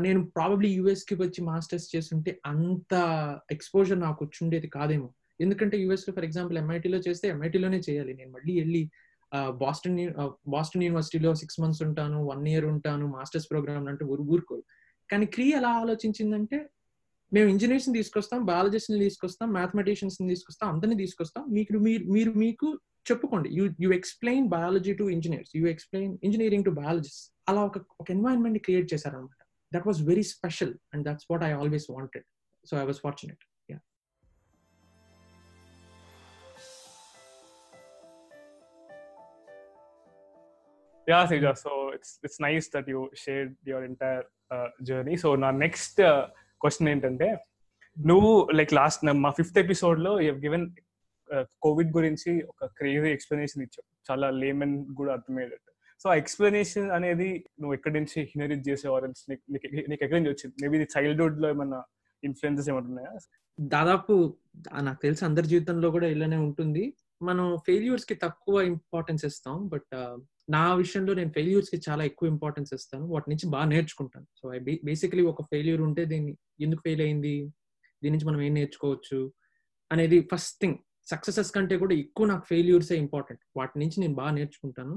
[0.05, 2.93] నేను ప్రాబబ్లీ యుఎస్కి వచ్చి మాస్టర్స్ చేస్తుంటే అంత
[3.55, 5.09] ఎక్స్పోజర్ నాకు వచ్చి ఉండేది కాదేమో.
[5.43, 8.13] ఎందుకంటే యుఎస్లో ఫర్ ఎగ్జాంపుల్ ఎంఐటీలో చేస్తే ఎంఐటీలోనే చేయాలి.
[8.19, 8.83] నేను మళ్ళీ వెళ్ళి
[9.63, 9.97] బాస్టన్
[10.53, 14.63] బాస్టన్ యూనివర్సిటీలో సిక్స్ మంత్స్ ఉంటాను వన్ ఇయర్ ఉంటాను మాస్టర్స్ ప్రోగ్రామ్ అంటే ఊరు ఊరుకోరు.
[15.09, 16.57] కానీ క్రీ ఎలా ఆలోచించిందంటే
[17.31, 21.43] మేము ఇంజనీర్స్ని తీసుకొస్తాం బయాలజిస్ట్ని తీసుకొస్తాం మ్యాథమెటిషియన్స్ని తీసుకొస్తాం అందరినీ తీసుకొస్తాం.
[21.55, 22.67] మీకు మీరు మీరు మీకు
[23.09, 23.49] చెప్పుకోండి.
[23.57, 28.59] You you explain biology to engineers you explain engineering to biologist అలా ఒక ఒక ఎన్వైరన్మెంట్
[28.67, 29.41] క్రియేట్ చేశారనమాట
[29.74, 32.26] That was very special and that's what I always wanted
[32.64, 33.78] so I was fortunate yeah
[41.06, 41.52] Yeah, Seja.
[41.56, 45.16] So it's it's nice that you shared your entire uh, journey.
[45.16, 46.00] So నా next
[46.61, 47.28] question ఏంటంటే
[47.96, 50.66] నువ్వు like last మా fifth episode లో you given
[51.62, 57.29] Covid గురించి ఒక crazy explanation ఇచ్చావు చాలా lemon కూడా అర్థమయ్యేటట్టు So ఆ ఎక్స్ప్లెనేషన్ అనేది
[57.62, 60.55] నువ్వు ఎక్కడి నుంచి హినరిట్ చేసేవారు నీకు ఎక్కడి నుంచి వచ్చింది?
[60.63, 61.79] మేబీ ఇది చైల్డ్హుడ్లో ఏమన్నా
[62.23, 63.13] ఇన్ఫ్లుయెన్సెస్ ఏమైనా ఉన్నాయా?
[63.60, 64.13] దాదాపు
[64.88, 66.84] నాకు తెలిసి అందరి జీవితంలో కూడా ఇలానే ఉంటుంది.
[67.21, 69.93] మనం ఫెయిల్యూర్స్కి తక్కువ ఇంపార్టెన్స్ ఇస్తాం బట్
[70.55, 73.05] నా విషయంలో నేను ఫెయిల్యూర్స్కి చాలా ఎక్కువ ఇంపార్టెన్స్ ఇస్తాను.
[73.13, 74.27] వాటి నుంచి బాగా నేర్చుకుంటాను.
[74.39, 76.34] సో ఐ బేసికలీ ఒక ఫెయిల్యూర్ ఉంటే దీన్ని
[76.65, 77.36] ఎందుకు ఫెయిల్ అయింది?
[78.03, 79.19] దీని నుంచి మనం ఏం నేర్చుకోవచ్చు?
[79.91, 80.77] అనేది ఫస్ట్ థింగ్
[81.08, 84.95] సక్సెసెస్ కంటే కూడా ఎక్కువ నాకు ఫెయిల్యూర్సే ఇంపార్టెంట్ వాటి నుంచి నేను బాగా నేర్చుకుంటాను.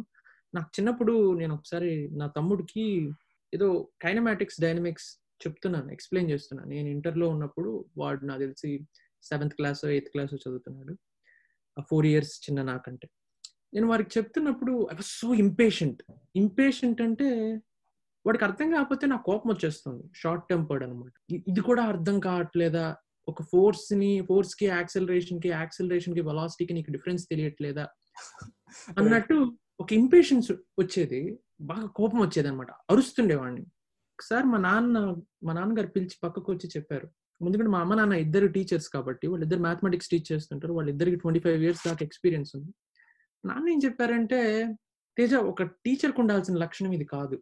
[0.54, 3.10] నాకు చిన్నప్పుడు నేను ఒకసారి నా తమ్ముడికి
[3.54, 6.70] ఏదో కైనమాటిక్స్ డైనమిక్స్ చెప్తున్నాను ఎక్స్ప్లెయిన్ చేస్తున్నాను.
[6.70, 8.86] నేను ఇంటర్లో ఉన్నప్పుడు వాడు నాకు తెలిసి
[9.22, 10.98] సెవెంత్ క్లాస్ ఎయిత్ క్లాస్ చదువుతున్నాడు.
[11.80, 13.08] ఫోర్ ఇయర్స్ చిన్న నాకంటే.
[13.74, 16.02] నేను వారికి చెప్తున్నప్పుడు I was so impatient
[16.36, 17.60] impatient అంటే
[18.26, 20.04] వాడికి అర్థం కాకపోతే నాకు కోపం వచ్చేస్తుంది.
[20.14, 21.12] షార్ట్ టెంపర్డ్ అనమాట
[21.48, 22.96] ఇది కూడా అర్థం కావట్లేదా?
[23.28, 27.88] ఒక ఫోర్స్ని ఫోర్స్కి యాక్సలరేషన్కి యాక్సలరేషన్కి వెలాసిటీకి నీకు డిఫరెన్స్ తెలియట్లేదా?
[28.98, 33.60] అన్నట్టు ఒక ఇంపేషన్స్ వచ్చేది బాగా కోపం వచ్చేది అనమాట అరుస్తుండేవాడిని.
[34.14, 34.98] ఒకసారి మా నాన్న
[35.44, 37.08] మా నాన్నగారు పిలిచి పక్కకు వచ్చి చెప్పారు.
[37.46, 41.82] ఎందుకంటే మా అమ్మ నాన్న ఇద్దరు టీచర్స్ కాబట్టి వాళ్ళిద్దరు మ్యాథమెటిక్స్ టీచ్ చేస్తుంటారు వాళ్ళిద్దరికి ట్వంటీ ఫైవ్ ఇయర్స్
[41.86, 42.72] దాకా ఎక్స్పీరియన్స్ ఉంది.
[43.44, 44.74] నాన్న ఏం చెప్పారంటే
[45.18, 47.34] తేజ ఒక టీచర్కి ఉండాల్సిన లక్షణం ఇది కాదు.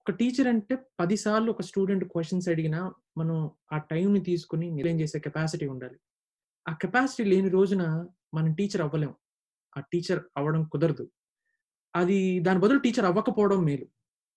[0.00, 5.66] ఒక టీచర్ అంటే పదిసార్లు ఒక స్టూడెంట్ క్వశ్చన్స్ అడిగినా మనం ఆ టైంని తీసుకుని నిర్ణయం చేసే కెపాసిటీ
[5.66, 5.98] ఉండాలి.
[6.68, 9.14] ఆ కెపాసిటీ లేని రోజున మనం టీచర్ అవ్వలేం.
[9.76, 11.10] ఆ టీచర్ అవ్వడం కుదరదు.
[11.96, 13.86] అది దాని బదులు టీచర్ అవ్వకపోవడం మేలు.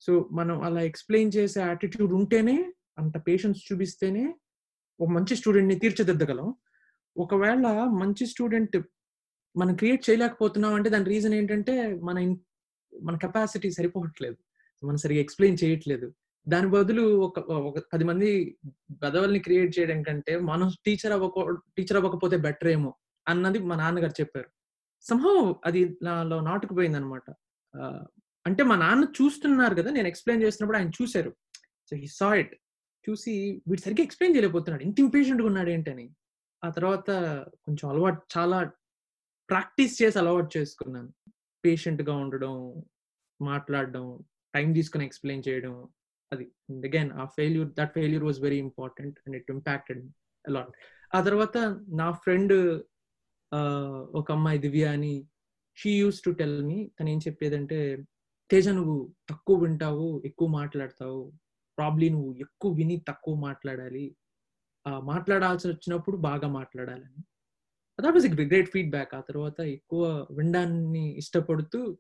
[0.01, 4.35] సో మనం అలా ఎక్స్ప్లెయిన్ చేసే యాటిట్యూడ్ ఉంటేనే అంత పేషెన్స్ చూపిస్తేనే
[4.99, 6.55] ఒక మంచి స్టూడెంట్ని తీర్చిదిద్దగలం.
[7.17, 7.67] ఒకవేళ
[8.01, 8.77] మంచి స్టూడెంట్
[9.57, 12.35] మనం క్రియేట్ చేయలేకపోతున్నాం అంటే దాని రీజన్ ఏంటంటే మన
[13.03, 14.37] మన కెపాసిటీ సరిపోవట్లేదు.
[14.85, 16.13] మనం సరిగా ఎక్స్ప్లెయిన్ చేయట్లేదు.
[16.47, 18.57] దాని బదులు ఒక ఒక పది మంది
[19.05, 22.95] గదవల్ని క్రియేట్ చేయడం కంటే మనం టీచర్ అవ్వకో టీచర్ అవ్వకపోతే బెటర్ ఏమో
[23.27, 24.49] అన్నది మా నాన్నగారు చెప్పారు.
[25.01, 27.27] సంహం అది నాలో నాటుకుపోయింది అనమాట
[28.47, 31.35] అంటే మా నాన్న చూస్తున్నారు కదా నేను ఎక్స్ప్లెయిన్ చేస్తున్నప్పుడు ఆయన చూశారు.
[31.89, 32.55] So he saw it.
[33.09, 34.83] చూసి వీడు సరిగ్గా ఎక్స్ప్లెయిన్ చేయలేకపోతున్నాడు.
[34.83, 36.09] ఇంత ఇంపేషెంట్గా ఉన్నాడు ఏంటని.
[36.63, 37.09] ఆ తర్వాత
[37.63, 38.71] కొంచెం అలవాటు చాలా
[39.49, 41.13] ప్రాక్టీస్ చేసి అలవాటు చేసుకున్నాను.
[41.65, 42.83] పేషెంట్గా ఉండడం
[43.41, 44.19] మాట్లాడడం
[44.55, 45.87] టైం తీసుకుని ఎక్స్ప్లెయిన్ చేయడం
[46.33, 46.51] అది.
[46.71, 50.09] Again uh failure that failure was very important and it impacted
[50.47, 50.69] a lot
[51.15, 51.57] ఆ తర్వాత
[51.87, 52.83] నా ఫ్రెండ్
[54.17, 55.27] ఒక అమ్మాయి దివ్య అని
[55.77, 58.05] she use to tell me తను ఏం చెప్పేదంటే
[58.49, 61.33] తేజ నువ్వు తక్కువ వింటావు ఎక్కువ మాట్లాడతావు.
[61.77, 64.15] ప్రాబ్లీ నువ్వు ఎక్కువ విని తక్కువ మాట్లాడాలి.
[64.87, 67.21] ఆ, మాట్లాడాల్సి వచ్చినప్పుడు బాగా మాట్లాడాలని.
[67.99, 71.99] దాట్ వాజ్ గ్రేట్ ఫీడ్బ్యాక్ ఆ తర్వాత ఎక్కువ వినడాన్ని ఇష్టపడుతూ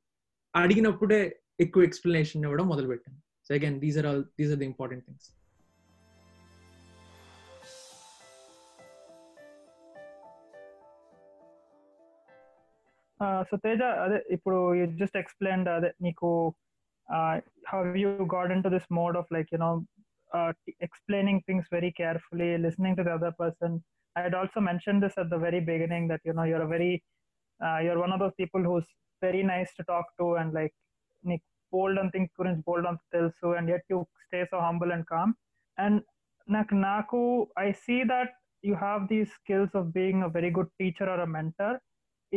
[0.55, 5.05] అడిగినప్పుడే ఎక్కువ ఎక్స్ప్లెనేషన్ ఇవ్వడం మొదలు పెట్టాను so again these are all these are the important
[5.05, 5.27] things
[13.48, 16.28] so Teja అదే ఇప్పుడు యూ జస్ట్ ఎక్స్ప్లెయిన్ అదే నీకు
[17.70, 19.72] how you got into this mode of like you know
[20.80, 23.70] explaining things very carefully listening to the other person
[24.16, 26.92] i had also mentioned this at the very beginning that you know you're a very
[27.60, 28.88] uh, you're one of those people who's
[29.22, 30.74] very nice to talk to and like
[31.24, 35.06] నీకు బోల్డ్ అని things గురించి బోల్డ్ అంత తెలుసు and yet you stay so humble and
[35.12, 35.32] calm
[35.78, 35.98] and
[36.48, 37.20] నాకు నాకు
[37.64, 38.32] I see that
[38.64, 41.76] you have these skills of being a very good teacher or a mentor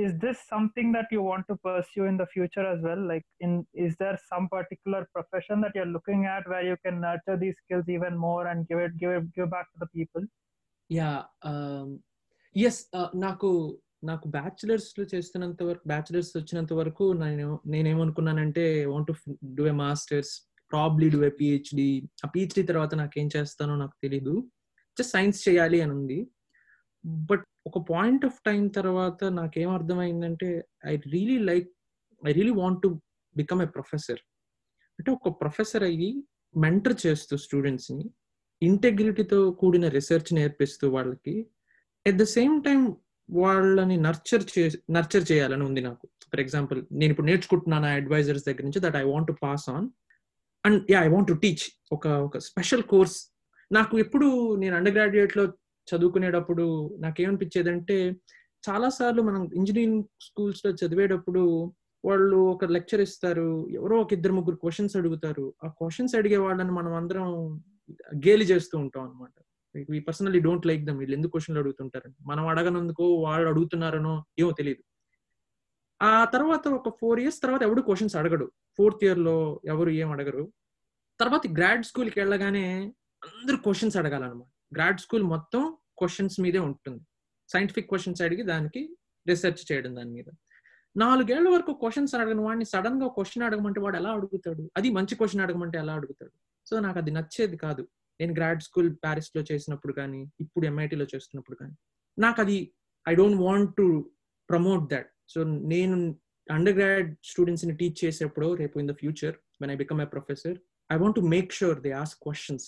[0.03, 3.53] Is this something that you want to pursue in the future as well like in
[3.87, 7.89] is there some particular profession that you're looking at where you can nurture these skills
[7.97, 10.25] even more and give it give it give back to the people
[10.91, 11.19] yeah
[11.51, 11.89] um,
[12.57, 13.51] yes uh, నాకు
[14.09, 19.11] నాకు బ్యాచులర్స్లో చేస్తున్నంత వరకు bachelors వచ్చినంత వరకు నేను నేనేమనుకున్నానంటే want
[19.59, 20.33] do a masters
[20.73, 21.89] probably do a PhD
[22.25, 24.35] uh PhD తర్వాత నాకు ఏం చేస్తానో నాకు తెలీదు
[24.97, 26.19] జస్ట్ సైన్స్ చేయాలి అని ఉంది
[27.05, 31.69] బట్ ఒక పాయింట్ ఆఫ్ టైం తర్వాత నాకేం అర్థమైందంటే I really like
[32.27, 33.01] I really want to
[33.37, 34.21] become a professor.
[34.99, 36.25] అంటే ఒక ప్రొఫెసర్ అయ్యి
[36.57, 38.11] మెంటర్ చేస్తూ స్టూడెంట్స్ని
[38.63, 41.47] ఇంటెగ్రిటీతో కూడిన రీసెర్చ్ నేర్పిస్తూ వాళ్ళకి
[42.07, 42.97] ఎట్ ద సేమ్ టైం
[43.31, 46.09] వాళ్ళని నర్చర్ చే నర్చర్ చేయాలని ఉంది నాకు.
[46.33, 49.89] ఫర్ ఎగ్జాంపుల్ నేను ఇప్పుడు నేర్చుకుంటున్నాను అడ్వైజర్స్ దగ్గర నుంచి that I want to pass on.
[50.65, 53.19] And yeah I want to teach ఒక ఒక స్పెషల్ కోర్స్.
[53.73, 55.45] నాకు ఎప్పుడు నేను అండర్ గ్రాడ్యుయేట్లో
[55.95, 58.17] చదువుకునేటప్పుడు నాకేమనిపించేది అంటే
[58.69, 61.73] చాలా సార్లు మనం ఇంజనీరింగ్ స్కూల్స్లో చదివేటప్పుడు
[62.05, 65.55] వాళ్ళు ఒక లెక్చర్ ఇస్తారు ఎవరో ఒక ఇద్దరు ముగ్గురు క్వశ్చన్స్ అడుగుతారు.
[65.65, 67.29] ఆ క్వశ్చన్స్ అడిగే వాళ్ళని మనం అందరం
[68.17, 69.37] గేలి చేస్తూ ఉంటాం అనమాట
[69.91, 72.15] we personally don't like them వీళ్ళు ఎందుకు క్వశ్చన్లు అడుగుతుంటారని.
[72.27, 74.83] మనం అడగనందుకు వాళ్ళు అడుగుతున్నారనో ఏమో తెలియదు
[76.01, 78.47] ఆ తర్వాత ఒక ఫోర్ ఇయర్స్ తర్వాత ఎవడు క్వశ్చన్స్ అడగడు.
[78.79, 80.53] ఫోర్త్ ఇయర్లో ఎవరు ఏం అడగరు.
[81.21, 82.67] తర్వాత గ్రాడ్ స్కూల్కి వెళ్ళగానే
[83.23, 84.51] అందరు క్వశ్చన్స్ అడగాలన్నమాట.
[84.75, 87.03] గ్రాడ్ స్కూల్ మొత్తం క్వశ్చన్స్ మీదే ఉంటుంది.
[87.49, 88.97] సైంటిఫిక్ క్వశ్చన్స్ అడిగి దానికి
[89.29, 90.25] రీసెర్చ్ చేయడం దాని మీద.
[90.97, 94.73] నాలుగేళ్ళ వరకు క్వశ్చన్స్ అడగని వాడిని సడన్గా క్వశ్చన్ అడగమంటే వాడు ఎలా అడుగుతాడు?
[94.77, 96.33] అది మంచి క్వశ్చన్ అడగమంటే ఎలా అడుగుతాడు?
[96.67, 97.89] సో నాకు అది నచ్చేది కాదు.
[98.21, 101.75] నేను గ్రాడ్ స్కూల్ ప్యారిస్లో చేసినప్పుడు కానీ ఇప్పుడు ఎంఐటిలో చేస్తున్నప్పుడు కానీ.
[102.19, 102.75] నాకు అది
[103.09, 104.11] I don't want to
[104.51, 106.19] promote that so నేను
[106.51, 110.59] అండర్ గ్రాడ్ స్టూడెంట్స్ని టీచ్ చేసేప్పుడు రేపు in the future when I become I professor
[110.93, 112.67] I want to make sure they ask questions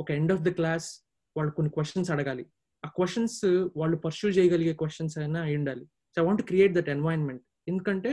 [0.00, 1.07] ఒక ఎండ్ ఆఫ్ ద క్లాస్
[1.38, 2.44] వాళ్ళు కొన్ని క్వశ్చన్స్ అడగాలి.
[2.84, 3.38] ఆ questions
[3.80, 5.84] వాళ్ళు పర్సూ చేయగలిగే క్వశ్చన్స్ అయినా అయి ఉండాలి.
[6.12, 8.10] So I want create that environment ఎందుకంటే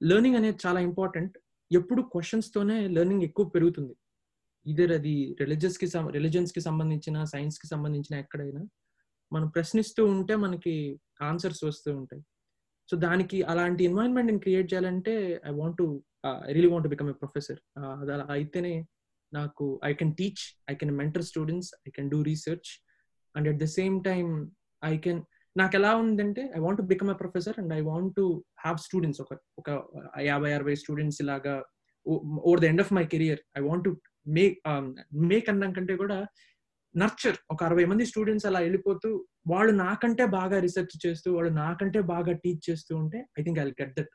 [0.00, 1.34] లెర్నింగ్ అనేది చాలా ఇంపార్టెంట్
[1.70, 3.94] ఎప్పుడు క్వశ్చన్స్ తోనే లెర్నింగ్ ఎక్కువ పెరుగుతుంది.
[4.66, 8.62] ఇదర్ అది రిలీజియస్కి కి కి సంబంధించిన సైన్స్కి సంబంధించిన ఎక్కడైనా
[9.32, 10.74] మనం ప్రశ్నిస్తూ ఉంటే మనకి
[11.28, 12.22] ఆన్సర్స్ వస్తూ ఉంటాయి.
[12.88, 15.14] సో దానికి అలాంటి ఎన్వైరన్మెంట్ నేను క్రియేట్ చేయాలంటే
[15.50, 15.86] I want to
[16.54, 17.60] really want become a professor
[18.02, 18.72] అది అలా అయితేనే
[19.32, 22.68] నాకు I can teach I can mentor students I can do research
[23.34, 24.30] and at the same time
[24.82, 25.22] I can
[25.56, 28.24] నాకు ఎలా ఉందంటే I want become a professor and I want to
[28.60, 29.70] have students ఒక ఒక
[30.20, 31.54] యాభై అరవై స్టూడెంట్స్ ఇలాగా
[32.46, 33.92] over the end of my career I want to
[34.28, 34.56] make
[35.30, 36.18] make అన్నం కంటే కూడా
[36.94, 39.08] నర్చర్ ఒక అరవై మంది స్టూడెంట్స్ అలా వెళ్ళిపోతూ
[39.46, 43.94] వాళ్ళు నాకంటే బాగా రీసెర్చ్ చేస్తూ వాళ్ళు నాకంటే బాగా టీచ్ చేస్తూ ఉంటే I think I get
[44.00, 44.12] that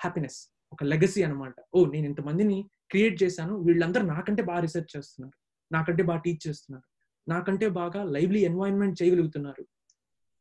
[0.00, 0.38] happiness
[0.74, 2.58] ఒక లెగసీ అనమాట ఓ నేను ఇంతమందిని
[2.92, 3.54] క్రియేట్ చేశాను.
[3.66, 5.36] వీళ్ళందరూ నాకంటే బాగా రీసెర్చ్ చేస్తున్నారు.
[5.70, 6.86] నాకంటే బాగా టీచ్ చేస్తున్నారు.
[7.26, 9.64] నాకంటే బాగా లైవ్లీ ఎన్వైరన్మెంట్ చేయగలుగుతున్నారు.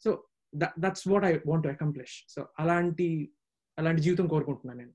[0.04, 0.12] So
[0.84, 2.18] that's what I want accomplish.
[2.34, 3.08] So అలాంటి
[3.78, 4.94] అలాంటి జీవితం కోరుకుంటున్నాను నేను.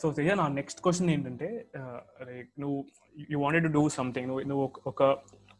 [0.00, 1.46] సో తేజ నా నెక్స్ట్ క్వశ్చన్ ఏంటంటే
[1.78, 2.78] uh, లైక్ నువ్వు
[3.32, 5.02] you wanted to do something నువ్వు నువ్వు ఒక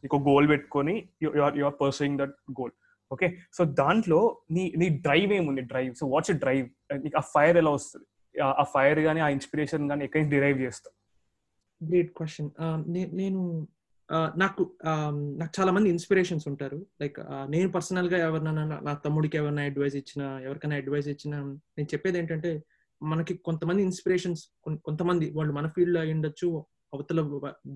[0.06, 2.74] నీకు గోల్ పెట్టుకొని you're your pursuing that goal
[3.10, 4.20] okay so దాంట్లో
[4.56, 5.62] నీ నీ డ్రైవ్ ఏముంది?
[5.72, 6.66] డ్రైవ్ సో వాట్స్ డ్రైవ్
[7.04, 8.06] నీకు ఆ ఫైర్ ఎలా వస్తుంది?
[8.60, 10.94] ఆ ఫైర్ కానీ ఆ ఇన్స్పిరేషన్ కానీ ఎక్కడి నుంచి డిరైవ్ చేస్తావు?
[11.80, 12.50] గ్రేట్ క్వశ్చన్
[13.20, 13.40] నేను
[14.42, 14.62] నాకు
[15.40, 16.78] నాకు చాలా మంది ఇన్స్పిరేషన్స్ ఉంటారు.
[17.02, 17.18] లైక్
[17.54, 21.38] నేను పర్సనల్గా ఎవరినైనా నా తమ్ముడికి ఎవరైనా అడ్వైస్ ఇచ్చినా ఎవరికైనా అడ్వైస్ ఇచ్చినా
[21.76, 22.50] నేను చెప్పేది ఏంటంటే
[23.00, 24.42] మనకి కొంతమంది ఇన్స్పిరేషన్స్
[24.88, 26.48] కొంతమంది వాళ్ళు మన ఫీల్డ్లో అయి ఉండొచ్చు
[26.94, 27.20] అవతల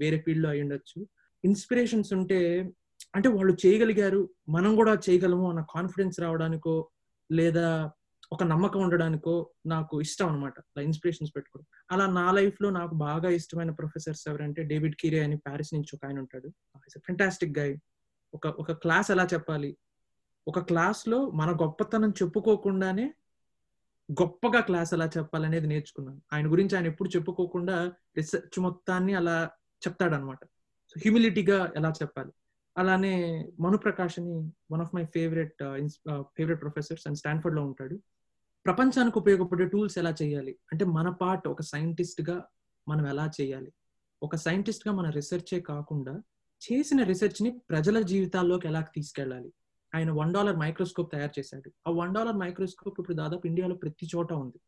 [0.03, 1.01] వేరే ఫీల్డ్లో అయి ఉండొచ్చు
[1.45, 2.71] ఇన్స్పిరేషన్స్ ఉంటే
[3.15, 6.91] అంటే వాళ్ళు చేయగలిగారు మనం కూడా చేయగలము అన్న కాన్ఫిడెన్స్ రావడానికో
[7.33, 7.91] లేదా
[8.33, 11.67] ఒక నమ్మకం ఉండడానికో నాకు ఇష్టం అనమాట ఇన్స్పిరేషన్స్ పెట్టుకోవడం.
[11.91, 16.19] అలా నా లైఫ్లో నాకు బాగా ఇష్టమైన ప్రొఫెసర్స్ ఎవరంటే డేవిడ్ కీరే అని ప్యారిస్ నుంచి ఒక ఆయన
[16.19, 16.49] ఉంటాడు.
[16.99, 17.79] ఫెంటాస్టిక్ గై
[18.35, 19.77] ఒక ఒక క్లాస్ ఎలా చెప్పాలి?
[20.49, 23.15] ఒక క్లాస్లో మన గొప్పతనం చెప్పుకోకుండానే
[24.13, 26.23] గొప్పగా క్లాస్ ఎలా చెప్పాలనేది నేర్చుకున్నాను.
[26.33, 29.51] ఆయన గురించి ఆయన ఎప్పుడు చెప్పుకోకుండా రీసెర్చ్ మొత్తాన్ని అలా
[29.87, 30.39] చెప్తాడనమాట
[30.99, 32.33] హ్యూమిలిటీగా ఎలా చెప్పాలి?
[32.79, 33.13] అలానే
[33.61, 34.33] మనుప్రకాష్ అని
[34.73, 35.55] one of my favourite
[36.21, 37.97] favourite professors and స్టాన్ఫర్డ్లో ఉంటాడు.
[38.67, 40.57] ప్రపంచానికి ఉపయోగపడే టూల్స్ ఎలా చేయాలి?
[40.73, 42.45] అంటే మన పార్ట్ ఒక సైంటిస్ట్గా
[42.89, 43.73] మనం ఎలా చేయాలి?
[44.23, 46.15] ఒక సైంటిస్ట్గా మన రీసెర్చే కాకుండా
[46.63, 49.53] చేసిన రీసెర్చ్ని ప్రజల జీవితాల్లోకి ఎలా తీసుకెళ్ళాలి?
[49.95, 51.71] ఆయన వన్ డాలర్ మైక్రోస్కోప్ తయారు చేశాడు.
[51.89, 54.59] ఆ వన్ డాలర్ మైక్రోస్కోప్ ఇప్పుడు దాదాపు ఇండియాలో ప్రతి చోట ఉంది.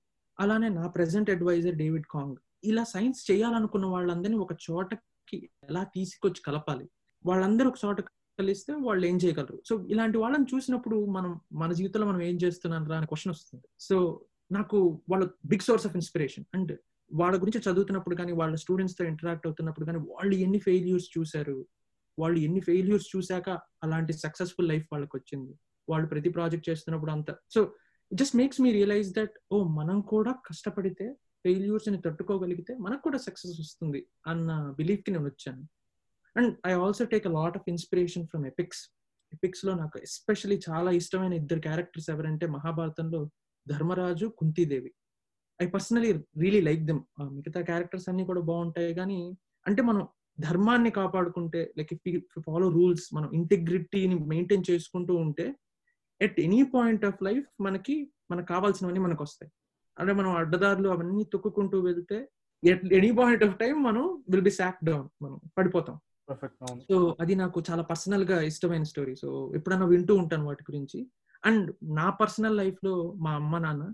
[0.40, 4.88] అలానే నా ప్రెసెంట్ అడ్వైజర్ డేవిడ్ కాంగ్ ఇలా సైన్స్ చేయాలనుకున్న వాళ్ళందరినీ ఒక చోట
[5.28, 6.88] కి ఎలా తీసుకొచ్చి కలపాలి?
[7.26, 8.00] వాళ్ళందరూ ఒక చోట
[8.38, 9.62] కలిస్తే వాళ్ళు ఏం చేయగలరు?
[9.68, 13.64] సో ఇలాంటి వాళ్ళని చూసినప్పుడు మనం మన జీవితంలో మనం ఏం చేస్తున్నాం రా అనే క్వశ్చన్ వస్తుంది.
[13.80, 16.78] సో నాకు వాళ్ళ big source of inspiration and
[17.12, 21.66] వాళ్ళ గురించి చదువుతున్నప్పుడు కానీ వాళ్ళ స్టూడెంట్స్తో ఇంటరాక్ట్ అవుతున్నప్పుడు కానీ వాళ్ళు ఎన్ని ఫెయిల్యూర్స్ చూశారు?
[22.18, 23.50] వాళ్ళు ఎన్ని ఫెయిల్యూర్స్ చూశాక
[23.82, 25.54] అలాంటి సక్సెస్ఫుల్ లైఫ్ వాళ్ళకి వచ్చింది?
[25.88, 27.36] వాళ్ళు ప్రతి ప్రాజెక్ట్ చేస్తున్నప్పుడు అంత.
[27.50, 27.74] So
[28.14, 34.06] just makes me realise that oh మనం కూడా కష్టపడితే ఫెయిల్యూర్స్ని తట్టుకోగలిగితే మనకు కూడా సక్సెస్ వస్తుంది
[34.26, 35.62] అన్న బిలీఫ్కి నేను వచ్చాను.
[36.36, 38.82] And I also take a lot of inspiration from epics
[39.32, 43.30] ఎపిక్స్లో నాకు ఎస్పెషలీ చాలా ఇష్టమైన ఇద్దరు క్యారెక్టర్స్ ఎవరంటే మహాభారతంలో
[43.68, 44.92] Dharmaraju Kuntidevi.
[45.62, 50.08] I personally really like them మిగతా క్యారెక్టర్స్ అన్ని కూడా బాగుంటాయి కానీ అంటే మనం
[50.40, 55.54] ధర్మాన్ని కాపాడుకుంటే లైక్ ఇఫ్ ఫాలో రూల్స్ మనం ఇంటిగ్రిటీని మెయింటైన్ చేసుకుంటూ ఉంటే
[56.20, 59.52] at any point of life మనకి మనకు కావాల్సినవన్నీ మనకు వస్తాయి.
[59.98, 62.28] అంటే మనం అడ్డదారులు అవన్నీ తొక్కుకుంటూ వెళ్తే
[62.92, 66.00] ఎనీ పాయింట్ ఆఫ్ టైం మనం విల్ బి సాక్ డౌన్ మనం పడిపోతాం.
[66.78, 71.10] సో అది నాకు చాలా పర్సనల్గా ఇష్టమైన స్టోరీ సో ఎప్పుడన్నా వింటూ ఉంటాను వాటి గురించి.
[71.44, 73.92] అండ్ నా పర్సనల్ లైఫ్లో మా అమ్మ నాన్న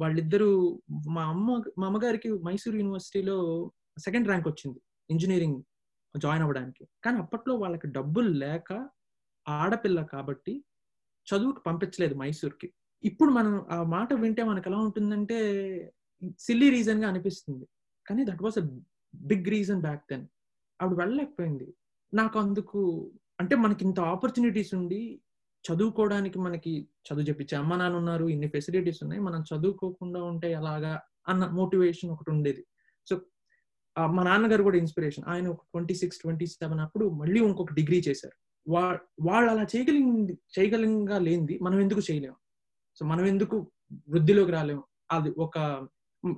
[0.00, 3.36] వాళ్ళిద్దరూ మా అమ్మ మా అమ్మగారికి మైసూర్ యూనివర్సిటీలో
[3.98, 4.80] సెకండ్ ర్యాంక్ వచ్చింది.
[5.10, 5.62] ఇంజనీరింగ్
[6.16, 6.88] జాయిన్ అవ్వడానికి.
[7.04, 8.88] కానీ అప్పట్లో వాళ్ళకి డబ్బులు లేక
[9.48, 10.64] ఆడపిల్ల కాబట్టి
[11.26, 12.72] చదువుకు పంపించలేదు మైసూర్కి.
[13.04, 15.38] ఇప్పుడు మనం ఆ మాట వింటే మనకు ఎలా ఉంటుందంటే
[16.38, 17.64] సిల్లీ రీజన్గా అనిపిస్తుంది.
[18.06, 18.64] కానీ that was a
[19.14, 20.24] big reason back then
[20.80, 21.68] ఆవిడ వెళ్ళలేకపోయింది.
[22.12, 22.80] నాకు అందుకు
[23.40, 25.00] అంటే మనకి ఇంత ఆపర్చునిటీస్ ఉండి
[25.64, 26.72] చదువుకోవడానికి మనకి
[27.06, 30.92] చదువు చెప్పించే అమ్మ నాన్న ఉన్నారు ఇన్ని ఫెసిలిటీస్ ఉన్నాయి మనం చదువుకోకుండా ఉంటే ఎలాగా
[31.28, 32.62] అన్న మోటివేషన్ ఒకటి ఉండేది.
[33.06, 33.14] సో
[33.96, 38.36] మా నాన్నగారు కూడా ఇన్స్పిరేషన్ ఆయన ఒక ట్వంటీ సిక్స్ ట్వంటీ సెవెన్ అప్పుడు మళ్ళీ ఇంకొక డిగ్రీ చేశారు.
[38.66, 38.82] వా
[39.20, 42.36] వాళ్ళు అలా చేయగలిగింది చేయగలిగా లేనిది మనం ఎందుకు చేయలేము
[42.96, 43.72] సో మనం ఎందుకు
[44.08, 44.84] వృద్ధిలోకి రాలేము?
[45.10, 45.58] అది ఒక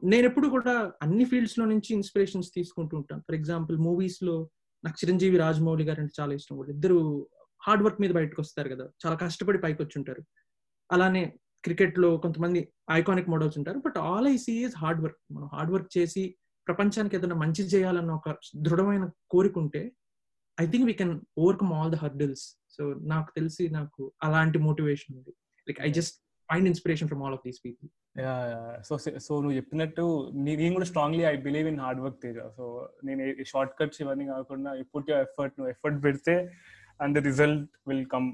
[0.04, 3.20] నేను ఎప్పుడు కూడా అన్ని ఫీల్డ్స్లో నుంచి ఇన్స్పిరేషన్స్ తీసుకుంటూ ఉంటాను.
[3.20, 4.50] ఫర్ ఎగ్జాంపుల్ మూవీస్లో
[4.84, 7.28] నాకు చిరంజీవి రాజమౌళి గారు అంటే చాలా ఇష్టం వాళ్ళు ఇద్దరు
[7.62, 8.88] హార్డ్ వర్క్ మీద బయటకు వస్తారు కదా.
[9.06, 10.22] చాలా కష్టపడి పైకి వచ్చి ఉంటారు.
[10.92, 13.78] అలానే క్రికెట్లో కొంతమంది ఐకానిక్ మోడల్స్ ఉంటారు.
[13.78, 18.10] But all I see is hard work మనం హార్డ్ వర్క్ చేసి ప్రపంచానికి ఏదైనా మంచి చేయాలన్న
[18.10, 19.92] ఒక దృఢమైన కోరిక ఉంటే
[20.60, 25.30] I think we can overcome all the hurdles so నాకు తెలిసి నాకు అలాంటి మోటివేషన్ ఉంది.
[25.68, 27.88] Like I just find inspiration from all of these people
[28.88, 28.94] so
[29.26, 30.04] so నువ్వు చెప్పినట్టు
[30.46, 32.38] నేను కూడా strongly I believe in hard work Teja.
[32.56, 32.64] So
[33.08, 36.34] నేను షార్ట్ కట్స్ ఇవన్నీ కాకుండా పుట్ ఎఫర్ట్ నువ్వు ఎఫర్ట్ పెడితే
[37.04, 38.28] and the result will come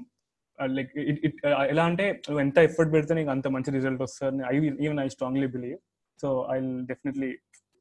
[0.77, 0.91] like
[1.27, 1.39] it
[1.73, 4.43] ఎలా అంటే నువ్వు ఎంత ఎఫర్ట్ పెడితే నీకు అంత మంచి రిజల్ట్ వస్తుంది.
[4.51, 4.53] I
[4.85, 5.79] even I strongly believe
[6.19, 6.57] so I
[6.91, 7.31] definitely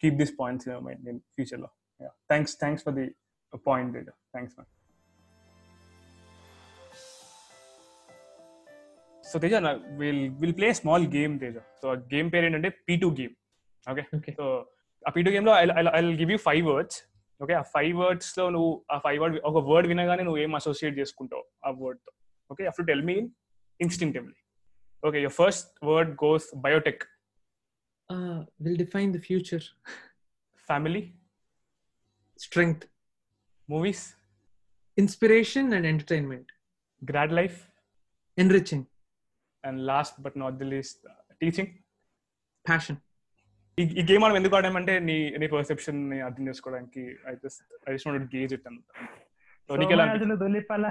[0.03, 1.71] keep this points in mind in ఫ్యూచర్లో
[2.33, 3.07] thanks thanks for the
[3.69, 4.09] point Teja.
[4.35, 4.71] Thanks ma'am
[9.25, 9.55] so Teja
[10.01, 13.35] will will play small game Teja so game పేరు ఏంటంటే P two game
[13.87, 14.03] okay
[14.39, 14.45] so
[15.05, 15.55] ఆ P two గేమ్లో
[15.95, 16.99] I give you five words
[17.41, 21.45] okay ఆ five వర్డ్స్లో నువ్వు ఆ five word ఒక word వినగానే నువ్వు ఏం అసోసియేట్ చేసుకుంటావు
[21.65, 22.13] ఆ వర్డ్తో
[22.51, 23.17] okay after tell me
[23.81, 24.37] instinctively
[25.03, 27.05] okay your first word goes biotech
[28.61, 29.65] will define the future
[30.69, 31.03] family
[32.41, 32.85] strength
[33.69, 34.05] movies
[34.99, 36.51] inspiration and entertainment
[37.03, 37.59] grad life
[38.39, 38.87] enriching
[39.65, 41.03] and last but not the least
[41.41, 41.73] teaching
[42.65, 42.99] passion
[43.79, 48.09] ఈ ఈ game మనం ఎందుకు ఆడామంటే నీ నీ పర్సెప్షన్ని అర్థం చేసుకోవడానికి I just I just
[48.09, 48.91] want gauge it అనమాట
[49.71, 50.85] సో నీకు ఎలా సోమయాజులు దులిపల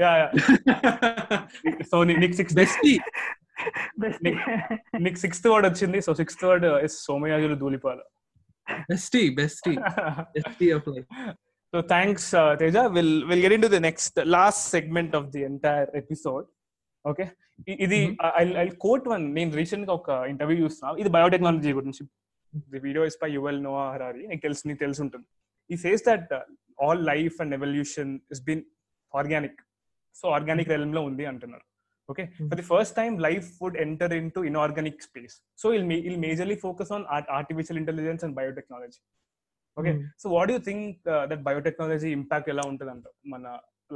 [0.00, 0.12] యా
[1.90, 2.94] సో నీకు సిక్స్ బెస్టీ
[4.00, 4.22] బెస్ట్
[5.00, 5.98] నీకు సిక్స్త్ వర్డ్ వచ్చింది.
[6.00, 8.00] So sixth word is Somayajulu Dhulipala
[8.88, 9.72] bestie bestie
[10.36, 11.08] bestie of life
[11.72, 12.28] so thanks
[12.58, 16.46] Teja will will get into the next last segment of the entire episode
[17.04, 17.24] okay?
[17.84, 17.98] ఇది
[18.62, 20.90] I quote one నేను రీసెంట్గా ఒక interview చూస్తున్నా.
[21.02, 22.02] ఇది biotechnology గురించి.
[22.72, 24.22] The video is by Yuval Noah Harari.
[24.30, 25.26] నీకు తెలుసు నీకు తెలిసి ఉంటుంది
[25.70, 26.30] ఈ says that
[26.84, 28.62] all life and evolution is been
[29.12, 29.60] organic
[30.20, 31.64] so organic రెల్మ్లో ఉంది అంటున్నారు.
[32.08, 32.24] Okay?
[32.50, 36.90] For the first time life would enter into inorganic space so I'll I'll majorly focus
[36.96, 37.04] on
[37.38, 39.00] artificial intelligence and biotechnology
[39.76, 39.90] okay
[40.22, 40.96] so what you think
[41.30, 43.44] that biotechnology impact ఎలా ఉంటుంది అంట మన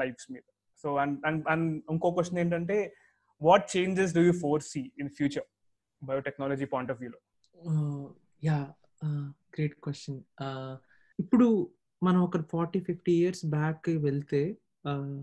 [0.00, 0.44] lifes మీద?
[0.84, 2.78] So and and and ఇంకో question ఏంటంటే
[3.40, 5.46] what changes do you foresee in future
[6.02, 7.20] biotechnology point of వ్యూలో
[8.42, 8.58] yeah
[9.54, 10.20] great question
[11.18, 11.48] ఇప్పుడు
[12.02, 14.42] మనం ఒక ఫార్టీ ఫిఫ్టీ ఇయర్స్ బ్యాక్ వెళ్తే
[14.84, 15.16] uh,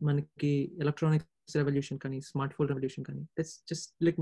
[0.00, 3.22] మనకి ఎలక్ట్రానిక్స్ రెవల్యూషన్ కానీ స్మార్ట్ ఫోన్ రెవల్యూషన్ కానీ
[3.70, 4.18] జస్ట్ లైక్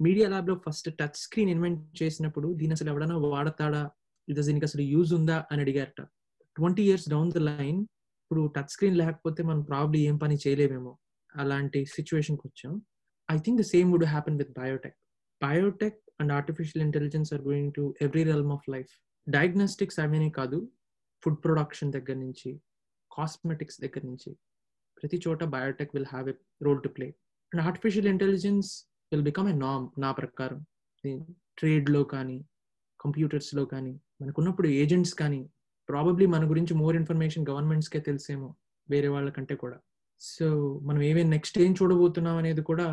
[0.00, 3.82] మీడియా ల్యాబ్లో ఫస్ట్ టచ్ స్క్రీన్ ఇన్వెంట్ చేసినప్పుడు దీని అసలు ఎవడన్నా వాడతాడా?
[4.28, 5.38] ఇది దీనికి అసలు యూజ్ ఉందా?
[5.50, 6.00] అని అడిగారట.
[6.56, 7.80] Twenty years down the line
[8.32, 10.92] ఇప్పుడు టచ్ స్క్రీన్ లేకపోతే మనం ప్రాబ్లీ ఏం పని చేయలేమేమో
[11.34, 12.72] అలాంటి సిచ్యువేషన్కి వచ్చాం.
[13.28, 14.96] I think the same would happen with biotech
[15.40, 18.92] biotech and artificial intelligence are going to every realm of life
[19.26, 20.58] diagnostics అవన్నీ కాదు
[21.22, 22.52] ఫుడ్ ప్రొడక్షన్ దగ్గర నుంచి
[23.10, 24.32] కాస్మెటిక్స్ దగ్గర నుంచి
[24.96, 27.08] ప్రతి చోట biotech will have a role to play
[27.52, 28.70] and artificial intelligence
[29.12, 30.60] will become a నామ్ నా ప్రకారం.
[31.58, 32.38] ట్రేడ్లో కానీ
[33.00, 35.42] కంప్యూటర్స్లో కానీ మనకున్నప్పుడు ఏజెంట్స్ కానీ
[35.88, 38.48] ప్రాబబ్లీ మన గురించి మోర్ ఇన్ఫర్మేషన్ గవర్నమెంట్స్కే తెలిసేమో
[38.88, 39.78] వేరే వాళ్ళకంటే కూడా.
[40.20, 40.46] సో
[40.82, 42.86] మనం ఏమేమి నెక్స్ట్ ఏం చూడబోతున్నాం అనేది కూడా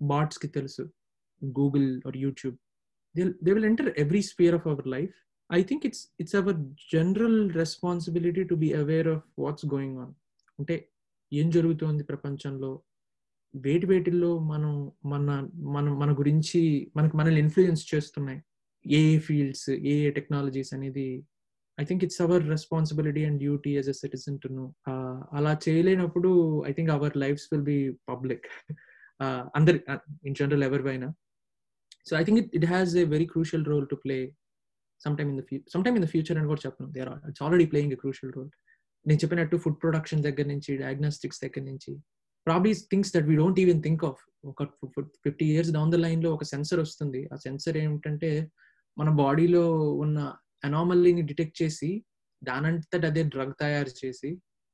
[0.00, 0.82] బాట్స్కి తెలుసు.
[1.42, 2.56] Google or YouTube
[3.44, 5.14] they will enter every sphere of our life
[5.52, 6.56] I think it's it's our
[6.92, 10.12] general responsibility to be aware of what's going on
[10.58, 10.76] అంటే
[11.32, 12.82] ఏం జరుగుతోంది ప్రపంచంలో?
[13.54, 16.60] వేటి వేటిల్లో మనం మన మన మన గురించి
[16.96, 18.40] మనకు మనల్ని ఇన్ఫ్లుయెన్స్ చేస్తున్నాయి?
[18.84, 21.06] ఏ ఏ ఫీల్డ్స్ ఏ ఏ టెక్నాలజీస్ అనేది
[21.78, 24.64] I think it's our responsibility and duty as a citizen to know
[25.38, 26.30] అలా చేయలేనప్పుడు
[26.70, 27.78] I think our lifes will be
[28.10, 28.46] public
[29.58, 29.78] అందరి
[30.28, 31.08] in general ఎవరివైనా.
[32.08, 34.18] So I think it it has a very crucial role to play
[35.00, 37.66] sometime in the few sometime in the future అని కూడా చెప్పను there are it's already
[37.72, 38.50] playing a crucial role
[39.06, 41.92] నేను చెప్పినట్టు food production దగ్గర నుంచి diagnostics దగ్గర నుంచి
[42.46, 44.64] probably things that we don't even think of ఒక
[45.24, 47.20] ఫిఫ్టీ ఇయర్స్ డౌన్ ద లైన్లో ఒక సెన్సర్ వస్తుంది.
[47.32, 48.30] ఆ సెన్సర్ ఏమిటంటే
[48.96, 49.64] మన బాడీలో
[50.04, 50.18] ఉన్న
[50.66, 51.90] అనామల్లీని డిటెక్ట్ చేసి
[52.42, 54.30] దానంతట అదే డ్రగ్ తయారు చేసి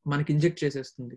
[0.06, 1.16] మనకి ఇంజెక్ట్ చేసేస్తుంది.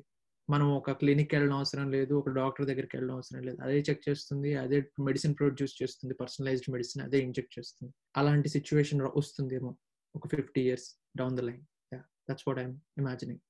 [0.49, 3.57] మనం ఒక క్లినిక్ వెళ్ళడం అవసరం లేదు ఒక డాక్టర్ దగ్గరికి వెళ్ళడం అవసరం లేదు.
[3.65, 7.91] అదే చెక్ చేస్తుంది అదే మెడిసిన్ ప్రొడ్యూస్ చేస్తుంది పర్సనలైజ్డ్ మెడిసిన్ అదే ఇంజెక్ట్ చేస్తుంది.
[8.17, 9.71] అలాంటి సిచ్యువేషన్ వస్తుందేమో
[10.15, 11.63] ఒక fifty years down the line
[12.29, 13.41] that's what I'm imagining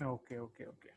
[0.00, 0.90] okay okay okay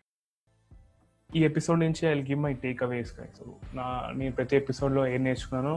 [1.29, 2.51] ఈ ఎపిసోడ్ నుంచి I give my
[2.83, 3.85] takeaways so నా
[4.19, 5.73] నేను ప్రతి ఎపిసోడ్లో ఏం నేర్చుకున్నానో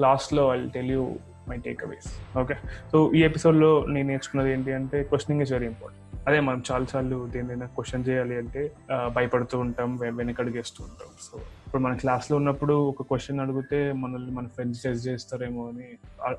[0.00, 1.02] లాస్ట్లో I tell you
[1.48, 2.54] my takeaways okay
[2.92, 7.28] so ఈ ఎపిసోడ్లో నేను నేర్చుకున్నది ఏంటి అంటే క్వశ్చనింగ్ ఇస్ వెరీ ఇంపార్టెంట్ అదే మనం చాలా సార్లు
[7.32, 8.72] దేనిదైనా క్వశ్చన్ చేయాలి అంటే
[9.14, 11.08] భయపడుతూ ఉంటాం వెనకడిగేస్తూ ఉంటాం.
[11.20, 15.88] సో ఇప్పుడు మన క్లాస్లో ఉన్నప్పుడు ఒక క్వశ్చన్ అడిగితే మనల్ని మన ఫ్రెండ్స్ టెస్ట్ చేస్తారేమో అని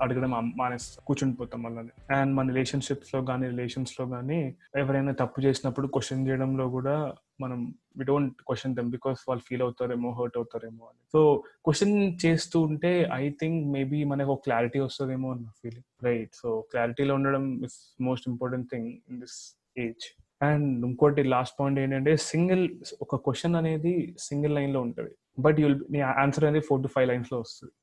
[0.01, 1.03] అడగడం మానేస్తాం.
[1.07, 7.13] కూర్చుని పోతాం మళ్ళీ అండ్ మన రిలేషన్షిప్స్లో కానీ రిలేషన్స్లో కానీ ఎవరైనా తప్పు చేసినప్పుడు క్వశ్చన్ చేయడంలో కూడా
[7.39, 7.59] మనం
[7.99, 10.99] we don't question them because వాళ్ళు ఫీల్ అవుతారేమో హర్ట్ అవుతారేమో అని.
[11.13, 11.19] సో
[11.67, 17.15] క్వశ్చన్ చేస్తూ ఉంటే ఐ థింక్ మేబీ మనకు ఒక క్లారిటీ వస్తుందేమో అన్న ఫీలింగ్ రైట్ సో క్లారిటీలో
[17.19, 17.77] ఉండడం is
[18.09, 19.39] most important thing in this
[19.85, 20.05] age
[20.41, 22.63] and ఇంకోటి లాస్ట్ పాయింట్ ఏంటంటే సింగిల్
[23.05, 23.93] ఒక క్వశ్చన్ అనేది
[24.27, 25.13] సింగిల్ లైన్లో ఉంటుంది.
[25.45, 27.73] బట్ యుల్ నీ ఆన్సర్ అనేది ఫోర్ టు ఫైవ్ లైన్స్లో వస్తుంది.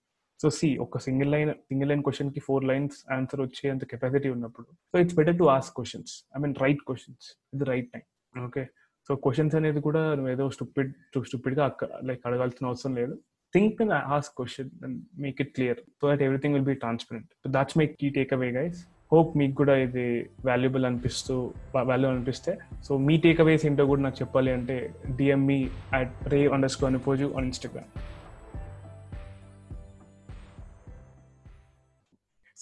[0.41, 4.97] సో సి ఒక సింగిల్ లైన్ సింగిల్ లైన్ క్వశ్చన్కి ఫోర్ లైన్స్ ఆన్సర్ వచ్చేంత కెపాసిటీ ఉన్నప్పుడు so
[5.03, 8.05] it's better to ask questions I mean right questions ఇది right time
[8.47, 8.63] okay
[9.09, 10.91] so questions అనేది కూడా నువ్వు ఏదో స్టూపిడ్
[11.29, 11.65] స్టూపిడ్గా
[12.09, 13.15] లైక్ అడగాల్సిన అవసరం లేదు.
[13.55, 17.79] Think and ask question and make it clear so that everything will be transparent that's
[17.81, 18.81] my key takeaway guys
[19.13, 20.07] hope మీకు కూడా ఇది
[20.47, 21.35] వాల్యుబుల్ అనిపిస్తూ
[21.91, 22.53] వాల్యూ అనిపిస్తే.
[22.87, 24.77] సో మీ టేక్ అవేస్ ఏంటో కూడా నాకు చెప్పాలి అంటే
[25.19, 25.59] DM me
[25.99, 27.91] at ray under score Anipoju on Instagram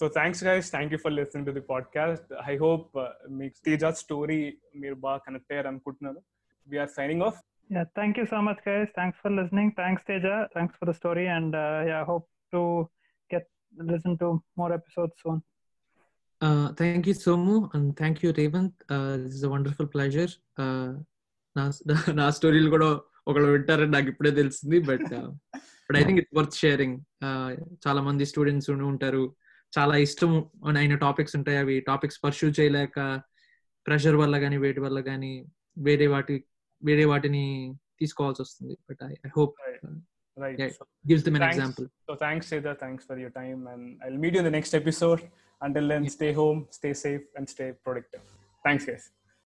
[0.01, 2.91] so thanks guys thank you for listening to the podcast I hope
[3.39, 4.41] మీకు తేజా స్టోరీ
[4.75, 6.21] మీరు బాగా కనెక్ట్ అయ్యారు అనుకుంటున్నాను
[6.67, 7.39] we're signing off
[7.69, 8.87] Yeah, thank you so much, guys.
[8.97, 9.67] Thanks for listening.
[9.77, 10.37] Thanks, Teja.
[10.55, 12.61] Thanks for the story, and uh, yeah, hope to
[13.29, 13.43] get
[13.91, 14.29] listen to
[14.59, 15.37] more episodes soon.
[16.41, 18.73] Uh, thank you, Somu, and thank you, Revant.
[18.95, 20.27] Uh, this is a wonderful pleasure.
[20.63, 20.89] Uh,
[21.55, 21.63] నా
[22.19, 22.89] నా స్టోరీలు కూడా
[23.29, 25.07] ఒకళ్ళు వింటారని నాకు ఇప్పుడే తెలిసింది but
[25.87, 26.97] but I think it's worth sharing
[27.85, 29.23] చాలా మంది స్టూడెంట్స్ ఉంటారు
[29.73, 30.31] చాలా ఇష్టం
[30.77, 32.99] అయిన టాపిక్స్ ఉంటాయి అవి టాపిక్స్ పర్సూ చేయలేక
[33.85, 35.33] ప్రెషర్ వల్ల కానీ వేటి వల్ల కానీ
[35.77, 36.35] వేరే వాటి
[36.83, 37.45] వేరే వాటిని
[37.99, 39.55] తీసుకోవాల్సి వస్తుంది but I hope
[40.37, 40.59] Right.
[40.59, 40.69] Yeah.
[40.69, 41.57] So, gives them an Thanks.
[41.57, 42.71] Example so thanks, Seda.
[42.83, 43.67] Thanks for your time.
[43.67, 45.21] And I'll meet you in the next episode.
[45.61, 48.23] Until then, stay home, stay safe, and stay productive.
[48.65, 49.05] Thanks, guys.